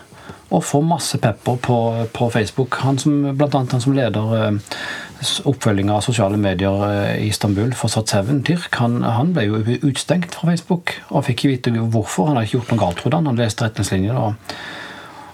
Og 0.50 0.66
får 0.66 0.86
masse 0.90 1.22
pepper 1.22 1.62
på, 1.62 1.78
på 2.18 2.32
Facebook. 2.34 2.80
Han 2.82 2.98
som, 3.02 3.22
blant 3.38 3.54
annet 3.60 3.78
han 3.78 3.86
som 3.86 3.94
leder 3.94 4.34
uh, 4.34 4.82
oppfølging 5.50 5.90
av 5.94 6.04
sosiale 6.06 6.38
medier 6.40 6.84
eh, 6.88 7.26
i 7.26 7.30
Istanbul 7.32 7.74
for 7.78 7.92
Sat7 7.92 8.42
Tyrk, 8.48 8.80
han, 8.82 9.02
han, 9.04 9.34
ble 9.36 9.48
jo 9.48 9.62
utstengt 9.88 10.38
fra 10.38 10.52
Facebook 10.52 10.96
og 11.10 11.28
fikk 11.28 11.46
ikke 11.46 11.54
vite 11.54 11.86
hvorfor. 11.94 12.30
Han 12.30 12.40
hadde 12.40 12.50
ikke 12.50 12.60
gjort 12.60 12.74
noe 12.74 12.82
galt, 12.84 13.02
trodde 13.02 13.20
han. 13.20 13.30
Han 13.32 13.42
leste 13.42 13.68
retningslinjene. 13.68 14.22
Og, 14.30 14.56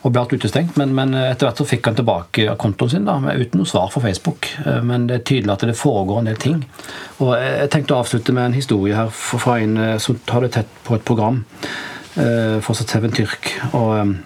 og 0.02 0.14
ble 0.14 0.24
alt 0.24 0.34
utestengt. 0.34 0.80
Men, 0.82 0.96
men 0.98 1.14
etter 1.20 1.48
hvert 1.48 1.62
så 1.62 1.68
fikk 1.70 1.92
han 1.92 2.00
tilbake 2.00 2.56
kontoen 2.62 2.94
sin 2.96 3.06
da, 3.06 3.20
uten 3.22 3.62
noe 3.62 3.70
svar 3.70 3.92
fra 3.94 4.04
Facebook. 4.08 4.50
Eh, 4.66 4.82
men 4.88 5.08
det 5.10 5.20
er 5.20 5.30
tydelig 5.30 5.56
at 5.56 5.68
det 5.70 5.78
foregår 5.80 6.24
en 6.24 6.32
del 6.32 6.42
ting. 6.42 6.66
Og 7.22 7.36
Jeg 7.38 7.70
tenkte 7.74 7.96
å 7.96 8.02
avslutte 8.02 8.36
med 8.36 8.50
en 8.50 8.58
historie 8.58 8.98
her 8.98 9.14
fra 9.14 9.60
en 9.62 9.78
eh, 9.78 9.96
som 10.02 10.20
tar 10.26 10.48
det 10.48 10.56
tett 10.58 10.76
på 10.88 10.98
et 10.98 11.08
program. 11.08 11.46
for 12.12 12.76
Seven 12.76 13.14
Tyrk. 13.16 13.48
og 13.72 14.18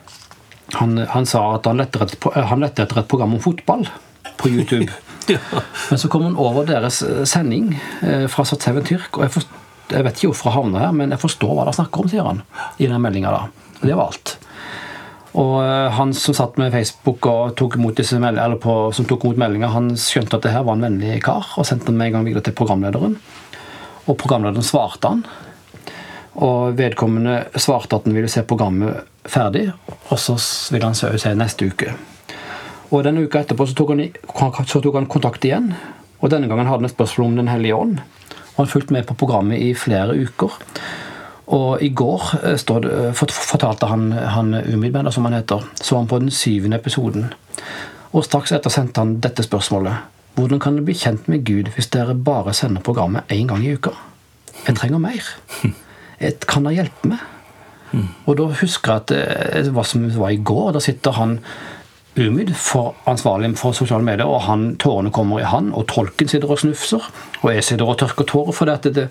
han, 0.74 0.98
han, 0.98 1.26
sa 1.26 1.44
at 1.56 1.68
han 1.70 1.78
lette, 1.78 2.02
etter, 2.02 2.42
han 2.50 2.64
lette 2.64 2.86
etter 2.86 3.02
et 3.02 3.10
program 3.10 3.36
om 3.38 3.44
fotball 3.44 3.86
på 4.42 4.50
YouTube. 4.50 4.90
Men 5.90 6.02
så 6.02 6.10
kom 6.12 6.26
hun 6.28 6.40
over 6.42 6.68
deres 6.70 7.02
sending 7.30 7.72
fra 8.32 8.46
Sat7 8.48 8.82
Tyrk. 8.86 9.18
og 9.18 9.26
jeg, 9.26 9.34
forstod, 9.36 9.62
jeg 9.94 10.06
vet 10.06 10.18
ikke 10.18 10.32
hvorfor 10.32 10.50
jeg 10.50 10.58
havna 10.58 10.82
her, 10.82 10.96
men 10.98 11.14
jeg 11.14 11.22
forstår 11.22 11.54
hva 11.54 11.68
de 11.68 11.76
snakker 11.78 12.02
om, 12.02 12.10
sier 12.10 12.26
han 12.26 12.42
i 12.82 12.90
den 12.90 13.02
meldinga. 13.04 13.34
Det 13.82 13.94
var 13.94 14.10
alt. 14.10 14.36
Og 15.36 15.56
eh, 15.66 15.92
han 15.92 16.14
som 16.16 16.36
satt 16.36 16.60
med 16.60 16.72
Facebook 16.72 17.28
og 17.28 17.56
tok 17.60 17.76
imot 17.76 17.98
disse 18.00 18.20
på, 18.64 18.76
som 18.96 19.08
tok 19.08 19.26
imot 19.26 19.42
meldinga, 19.42 19.72
han 19.74 19.92
skjønte 20.00 20.38
at 20.38 20.48
det 20.48 20.54
her 20.56 20.64
var 20.64 20.78
en 20.78 20.86
vennlig 20.88 21.20
kar, 21.26 21.50
og 21.60 21.68
sendte 21.68 21.92
den 21.92 22.00
med 22.00 22.08
en 22.12 22.20
gang 22.20 22.30
videre 22.30 22.46
til 22.46 22.56
programlederen. 22.56 23.18
Og 24.06 24.18
programlederen 24.22 24.66
svarte 24.66 25.12
han. 25.12 25.26
Og 26.36 26.76
vedkommende 26.80 27.46
svarte 27.60 28.00
at 28.00 28.08
han 28.08 28.16
ville 28.16 28.32
se 28.32 28.44
programmet 28.48 29.04
ferdig, 29.28 29.70
og 30.10 30.20
så 30.20 30.38
ville 30.72 30.88
han 30.88 30.96
se 30.96 31.36
neste 31.36 31.72
uke. 31.72 31.96
Og 32.92 33.04
denne 33.06 33.26
uka 33.26 33.42
etterpå 33.42 33.66
så 33.68 33.76
tok, 33.78 33.96
han, 33.96 34.68
så 34.68 34.82
tok 34.82 35.00
han 35.00 35.10
kontakt 35.10 35.46
igjen, 35.48 35.72
og 36.22 36.32
denne 36.32 36.50
gangen 36.50 36.70
hadde 36.70 36.84
han 36.84 36.90
et 36.90 36.96
spørsmål 36.96 37.32
om 37.32 37.40
Den 37.42 37.52
hellige 37.52 37.76
ånd. 37.76 37.98
Og 38.56 38.62
han 38.64 38.72
fulgte 38.72 38.94
med 38.96 39.08
på 39.08 39.18
programmet 39.20 39.60
i 39.60 39.74
flere 39.76 40.16
uker. 40.16 40.54
Og 41.56 41.82
i 41.84 41.90
går 41.90 42.24
stod, 42.58 42.86
eh, 42.86 43.12
fortalte 43.14 43.86
han, 43.86 44.12
han 44.12 44.54
Umidbender, 44.54 45.12
som 45.12 45.26
han 45.26 45.34
heter, 45.34 45.62
så 45.76 45.98
han 45.98 46.08
på 46.08 46.20
den 46.20 46.32
syvende 46.32 46.80
episoden. 46.80 47.34
Og 48.14 48.24
straks 48.26 48.52
etter 48.56 48.72
sendte 48.72 49.04
han 49.04 49.20
dette 49.22 49.44
spørsmålet. 49.44 49.94
Hvordan 50.36 50.60
kan 50.60 50.76
dere 50.76 50.88
bli 50.88 50.96
kjent 50.98 51.28
med 51.32 51.46
Gud 51.48 51.70
hvis 51.76 51.92
dere 51.94 52.16
bare 52.16 52.54
sender 52.54 52.84
programmet 52.84 53.24
én 53.32 53.48
gang 53.48 53.64
i 53.64 53.76
uka? 53.76 53.92
Jeg 54.68 54.76
trenger 54.76 55.00
mer. 55.00 55.30
Jeg 56.20 56.40
kan 56.48 56.64
dere 56.64 56.80
hjelpe 56.80 57.12
meg? 57.12 57.20
Og 58.26 58.36
da 58.40 58.48
husker 58.60 58.92
jeg 58.92 59.02
at 59.04 59.12
det 59.12 59.68
eh, 59.68 59.74
var 59.76 59.88
som 59.88 60.04
det 60.04 60.18
var 60.20 60.34
i 60.34 60.42
går. 60.42 60.74
Da 60.76 60.82
sitter 60.84 61.16
han 61.16 61.40
Umid 62.16 62.54
for 62.56 62.96
ansvarlig 63.12 63.50
for 63.60 63.76
sosiale 63.76 64.04
medier, 64.04 64.30
og 64.30 64.46
han, 64.48 64.70
tårene 64.80 65.12
kommer 65.12 65.42
i 65.42 65.48
han, 65.52 65.74
og 65.76 65.84
tolken 65.92 66.30
sitter 66.32 66.52
og 66.54 66.62
snufser, 66.62 67.04
og 67.42 67.50
jeg 67.52 67.66
sitter 67.68 67.90
og 67.92 67.98
tørker 68.00 68.28
tårer, 68.30 68.56
for 68.56 68.72
det, 68.72 69.10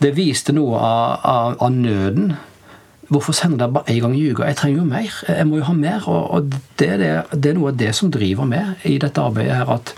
det, 0.00 0.12
viste 0.16 0.54
noe 0.56 0.78
av, 0.80 1.18
av, 1.20 1.56
av, 1.60 1.74
nøden. 1.74 2.32
Hvorfor 3.12 3.36
sender 3.36 3.60
dere 3.60 3.74
bare 3.76 3.92
én 3.92 4.00
gang 4.06 4.16
i 4.16 4.24
uka? 4.30 4.46
Jeg 4.48 4.56
trenger 4.56 4.80
jo 4.80 4.86
mer. 4.88 5.18
Jeg 5.28 5.46
må 5.46 5.60
jo 5.60 5.66
ha 5.68 5.74
mer. 5.76 6.08
Og, 6.08 6.22
og 6.32 6.48
det, 6.80 6.88
det, 7.02 7.10
det, 7.34 7.50
er 7.50 7.58
noe 7.58 7.74
av 7.74 7.78
det 7.84 7.92
som 7.94 8.10
driver 8.10 8.48
med 8.48 8.88
i 8.88 8.96
dette 9.04 9.20
arbeidet 9.20 9.60
her, 9.60 9.76
at, 9.76 9.92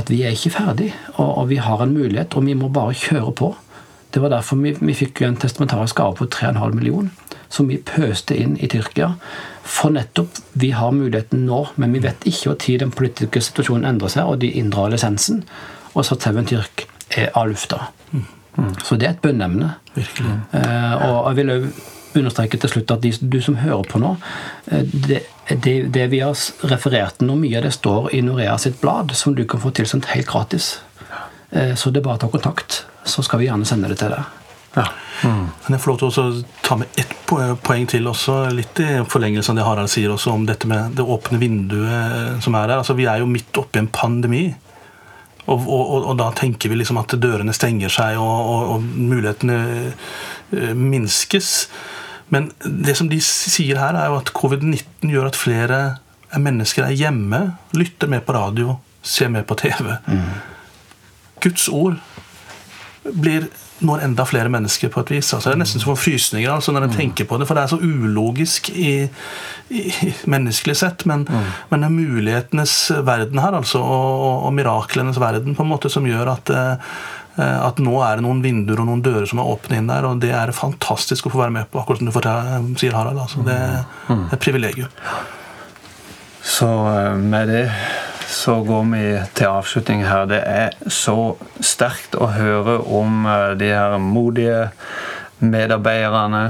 at 0.00 0.10
vi 0.10 0.22
er 0.24 0.32
ikke 0.32 0.54
ferdig, 0.56 0.90
og, 1.18 1.28
og, 1.28 1.44
vi 1.52 1.60
har 1.60 1.84
en 1.84 1.92
mulighet, 1.92 2.34
og 2.34 2.48
vi 2.48 2.56
må 2.56 2.72
bare 2.72 2.96
kjøre 2.96 3.36
på. 3.36 3.52
Det 4.16 4.24
var 4.24 4.32
derfor 4.32 4.64
vi, 4.64 4.72
vi 4.80 4.96
fikk 4.96 5.26
en 5.28 5.36
testamentarisk 5.36 6.00
gave 6.00 6.16
på 6.22 6.30
3,5 6.40 6.72
millioner 6.72 7.12
som 7.48 7.68
vi 7.70 7.78
pøste 7.78 8.36
inn 8.36 8.56
i 8.60 8.68
Tyrkia. 8.70 9.12
For 9.66 9.94
nettopp 9.94 10.40
vi 10.52 10.70
har 10.76 10.94
muligheten 10.94 11.46
nå, 11.48 11.62
men 11.76 11.96
vi 11.96 12.02
vet 12.04 12.26
ikke 12.28 12.54
når 12.54 12.84
den 12.84 12.94
politiske 12.94 13.42
situasjonen 13.48 13.88
endrer 13.90 14.12
seg, 14.12 14.28
og 14.28 14.40
de 14.44 14.52
inndrar 14.60 14.92
lisensen. 14.92 15.44
Og 15.94 16.04
så 16.06 16.18
Tauen 16.20 16.46
Tyrk 16.46 16.86
er 17.16 17.30
av 17.34 17.50
lufta. 17.50 17.88
Mm. 18.12 18.72
Så 18.84 18.96
det 18.96 19.08
er 19.08 19.14
et 19.16 19.22
bønneemne. 19.24 19.74
Eh, 19.96 20.94
og 21.06 21.28
jeg 21.28 21.36
vil 21.40 21.54
òg 21.56 21.68
understreke 22.16 22.58
til 22.60 22.72
slutt 22.72 22.92
at 22.94 23.02
de, 23.04 23.12
du 23.20 23.38
som 23.44 23.58
hører 23.60 23.84
på 23.90 24.00
nå 24.00 24.14
eh, 24.72 24.84
det, 24.86 25.20
det, 25.50 25.74
det, 25.92 26.06
vi 26.12 26.22
har 26.24 26.36
referert 26.70 27.20
nå, 27.24 27.36
mye 27.40 27.58
av 27.60 27.66
det 27.66 27.74
står 27.76 28.10
i 28.16 28.22
Norea 28.24 28.56
sitt 28.60 28.80
blad, 28.80 29.12
som 29.16 29.36
du 29.36 29.44
kan 29.48 29.62
få 29.62 29.74
tilsendt 29.76 30.08
helt 30.14 30.28
gratis. 30.30 30.78
Eh, 31.50 31.74
så 31.76 31.92
det 31.92 32.00
er 32.00 32.08
bare 32.08 32.20
å 32.20 32.24
ta 32.24 32.32
kontakt, 32.32 32.84
så 33.04 33.24
skal 33.24 33.42
vi 33.42 33.50
gjerne 33.50 33.68
sende 33.68 33.92
det 33.92 34.00
til 34.00 34.14
deg. 34.14 34.45
Ja. 34.76 34.86
Mm. 35.24 35.46
Men 35.64 35.74
jeg 35.74 35.80
får 35.80 35.92
lov 35.92 36.00
til 36.02 36.20
å 36.20 36.44
ta 36.66 36.76
med 36.76 37.00
ett 37.00 37.14
poeng 37.26 37.86
til 37.88 38.06
også, 38.10 38.36
litt 38.52 38.78
i 38.84 38.90
forlengelse 39.08 39.52
av 39.52 39.58
det 39.58 39.64
Harald 39.66 39.90
sier 39.90 40.12
også 40.12 40.34
om 40.36 40.44
dette 40.48 40.68
med 40.68 40.98
det 40.98 41.06
åpne 41.06 41.40
vinduet 41.40 42.44
som 42.44 42.54
er 42.54 42.68
her. 42.68 42.76
Altså, 42.82 42.96
vi 42.98 43.08
er 43.08 43.22
jo 43.22 43.30
midt 43.30 43.56
oppi 43.60 43.80
en 43.80 43.90
pandemi. 43.90 44.44
Og, 45.46 45.62
og, 45.62 45.90
og, 46.02 46.14
da 46.18 46.32
tenker 46.34 46.72
vi 46.72 46.80
liksom 46.80 46.98
at 46.98 47.14
dørene 47.22 47.54
stenger 47.54 47.92
seg, 47.92 48.18
og, 48.18 48.72
og 48.74 48.82
mulighetene 48.82 49.58
uh, 50.50 50.72
minskes. 50.74 51.68
Men 52.34 52.50
det 52.64 52.96
som 52.98 53.08
de 53.08 53.20
sier 53.22 53.78
her, 53.78 53.94
er 53.94 54.10
jo 54.10 54.18
at 54.18 54.34
covid-19 54.34 55.14
gjør 55.14 55.30
at 55.30 55.38
flere 55.38 55.80
mennesker 56.42 56.88
er 56.88 56.98
hjemme, 56.98 57.40
lytter 57.78 58.10
mer 58.10 58.24
på 58.26 58.34
radio, 58.34 58.76
ser 59.06 59.30
mer 59.32 59.46
på 59.46 59.56
TV. 59.60 59.94
Mm. 60.10 60.34
Guds 61.46 61.68
ord 61.70 62.00
blir 63.06 63.46
når 63.84 64.06
enda 64.06 64.24
flere 64.24 64.50
mennesker 64.52 64.88
på 64.92 65.02
et 65.02 65.10
vis. 65.16 65.32
Altså, 65.34 65.50
det 65.50 65.56
er 65.56 65.60
nesten 65.60 65.82
som 65.82 65.92
en 65.92 66.00
frysninger 66.00 66.48
altså, 66.52 66.72
når 66.72 66.86
jeg 66.86 66.92
mm. 66.92 66.96
tenker 66.96 67.28
på 67.28 67.38
det, 67.40 67.48
for 67.48 67.58
det 67.58 67.66
er 67.66 67.72
så 67.74 67.80
ulogisk 67.82 68.70
i, 68.72 68.94
i, 69.68 69.82
menneskelig 70.32 70.78
sett. 70.80 71.04
Men, 71.08 71.26
mm. 71.28 71.52
men, 71.70 71.84
det 71.84 71.90
er 71.90 71.98
mulighetenes 71.98 72.78
verden 73.06 73.42
her, 73.42 73.58
altså, 73.60 73.82
og, 73.84 74.24
og, 74.46 74.50
miraklenes 74.56 75.20
verden, 75.20 75.58
på 75.58 75.66
en 75.66 75.72
måte, 75.74 75.92
som 75.92 76.08
gjør 76.08 76.32
at, 76.32 76.54
eh, 76.56 76.96
at 77.36 77.84
nå 77.84 77.98
er 78.00 78.16
det 78.16 78.24
noen 78.24 78.40
vinduer 78.44 78.80
og 78.80 78.88
noen 78.88 79.04
dører 79.04 79.28
som 79.28 79.44
er 79.44 79.52
åpne 79.52 79.82
inn 79.82 79.92
der, 79.92 80.08
og 80.08 80.24
det 80.24 80.32
er 80.32 80.56
fantastisk 80.56 81.28
å 81.28 81.36
få 81.36 81.44
være 81.44 81.58
med 81.58 81.70
på, 81.70 81.82
akkurat 81.82 82.00
som 82.00 82.08
du 82.08 82.16
fortell, 82.16 82.72
sier, 82.80 82.96
Harald. 82.96 83.20
Altså, 83.26 83.44
det, 83.44 83.60
mm. 84.08 84.24
det 84.24 84.30
er 84.30 84.38
et 84.40 84.46
privilegium. 84.48 85.00
Så 86.46 86.70
eh, 86.94 87.14
med 87.20 87.52
det 87.52 87.64
så 88.36 88.62
går 88.62 88.82
vi 88.92 89.02
til 89.34 89.48
avslutning 89.48 90.04
her. 90.04 90.26
Det 90.28 90.42
er 90.44 90.74
så 90.92 91.36
sterkt 91.64 92.16
å 92.20 92.28
høre 92.34 92.78
om 92.84 93.24
eh, 93.26 93.54
de 93.58 93.70
her 93.72 93.96
modige 94.02 94.68
medarbeiderne. 95.40 96.42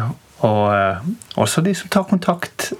Og 0.46 0.64
eh, 0.74 1.06
også 1.38 1.62
de 1.62 1.74
som 1.78 1.92
tar 1.92 2.08
kontakt, 2.10 2.72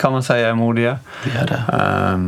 kan 0.00 0.12
man 0.12 0.26
si 0.26 0.36
er 0.42 0.58
modige. 0.58 0.98
De 1.24 1.32
er 1.38 1.50
det. 1.52 1.60
Um, 1.72 2.26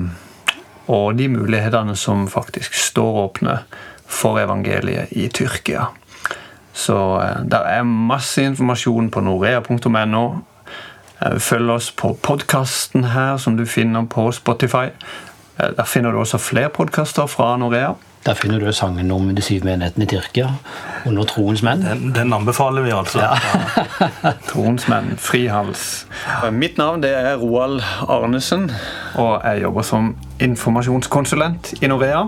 og 0.88 1.18
de 1.18 1.28
mulighetene 1.28 1.96
som 1.96 2.28
faktisk 2.30 2.78
står 2.78 3.22
åpne 3.26 3.58
for 4.08 4.40
evangeliet 4.40 5.12
i 5.12 5.26
Tyrkia. 5.28 5.90
Så 6.72 6.96
uh, 7.18 7.42
det 7.44 7.61
er 7.74 7.84
masse 7.84 8.46
informasjon 8.46 9.11
på 9.11 9.26
norea.no. 9.26 10.26
Følg 11.18 11.70
oss 11.74 11.90
på 11.98 12.12
podkasten 12.22 13.11
her, 13.11 13.37
som 13.42 13.56
du 13.58 13.66
finner 13.66 14.06
på 14.06 14.30
Spotify. 14.32 14.92
Eh, 15.59 15.73
der 15.77 15.85
finner 15.85 16.12
du 16.12 16.21
også 16.23 16.38
flere 16.38 16.71
podkaster 16.75 17.27
fra 17.27 17.57
Norea. 17.57 17.94
Der 18.27 18.35
finner 18.35 18.59
du 18.61 18.73
sangen 18.73 19.11
om 19.14 19.31
de 19.35 19.42
syv 19.42 19.64
menighetene 19.64 20.05
i 20.05 20.09
Tyrkia 20.11 20.49
under 21.07 21.25
Troens 21.25 21.62
menn. 21.62 21.85
Den, 21.85 22.11
den 22.14 22.33
anbefaler 22.35 22.83
vi, 22.85 22.90
altså. 22.92 23.23
Ja. 23.23 24.33
troens 24.51 24.88
menn, 24.90 25.14
frihals. 25.23 26.05
Mitt 26.53 26.79
navn 26.79 27.03
det 27.03 27.14
er 27.14 27.38
Roald 27.40 27.81
Arnesen, 28.09 28.68
og 29.14 29.38
jeg 29.44 29.62
jobber 29.62 29.87
som 29.87 30.12
informasjonskonsulent 30.44 31.77
i 31.81 31.90
Norea. 31.90 32.27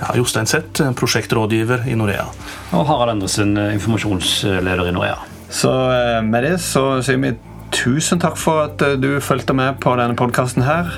Ja, 0.00 0.14
Jostein 0.16 0.48
Sett, 0.48 0.80
prosjektrådgiver 0.96 1.84
i 1.86 1.94
Norea. 1.94 2.24
Og 2.72 2.88
Harald 2.88 3.18
Andersen, 3.18 3.54
informasjonsleder 3.76 4.88
i 4.88 4.96
Norea. 4.96 5.20
Så 5.50 5.70
eh, 5.92 6.20
med 6.24 6.46
det 6.46 6.56
så 6.64 6.84
sier 7.04 7.20
vi 7.20 7.34
tusen 7.74 8.20
takk 8.22 8.38
for 8.40 8.64
at 8.68 8.82
eh, 8.86 8.96
du 8.98 9.12
fulgte 9.22 9.54
med 9.56 9.78
på 9.82 9.92
denne 10.00 10.16
podkasten 10.18 10.64
her. 10.66 10.96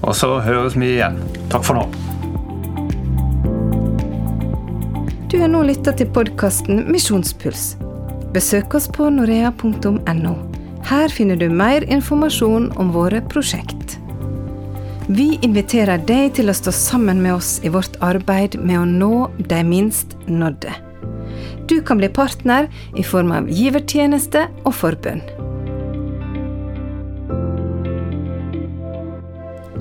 Og 0.00 0.14
så 0.16 0.38
høres 0.44 0.76
vi 0.78 0.94
igjen. 0.96 1.18
Takk 1.52 1.66
for 1.66 1.80
nå. 1.80 1.84
Du 5.30 5.36
har 5.38 5.50
nå 5.52 5.62
lytta 5.68 5.92
til 5.94 6.08
podkasten 6.10 6.86
Misjonspuls. 6.90 7.74
Besøk 8.34 8.74
oss 8.78 8.88
på 8.90 9.08
norea.no. 9.12 10.34
Her 10.90 11.12
finner 11.12 11.38
du 11.38 11.46
mer 11.52 11.84
informasjon 11.86 12.70
om 12.80 12.90
våre 12.94 13.20
prosjekt. 13.30 13.98
Vi 15.10 15.40
inviterer 15.42 16.02
deg 16.06 16.36
til 16.38 16.50
å 16.50 16.54
stå 16.54 16.72
sammen 16.74 17.18
med 17.22 17.34
oss 17.36 17.58
i 17.66 17.70
vårt 17.70 17.98
arbeid 18.02 18.56
med 18.62 18.78
å 18.78 18.86
nå 18.86 19.14
de 19.50 19.62
minst 19.66 20.14
nådde. 20.30 20.74
Du 21.70 21.80
kan 21.86 21.98
bli 21.98 22.10
partner 22.10 22.66
i 22.98 23.02
form 23.06 23.30
av 23.34 23.50
givertjeneste 23.50 24.48
og 24.64 24.74
forbønn. 24.74 25.22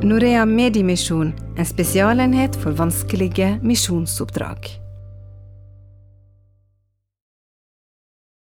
Norea 0.04 0.46
Mediemisjon, 0.46 1.34
en 1.58 1.66
spesialenhet 1.66 2.56
for 2.56 2.72
vanskelige 2.72 3.58
misjonsoppdrag. 3.62 4.70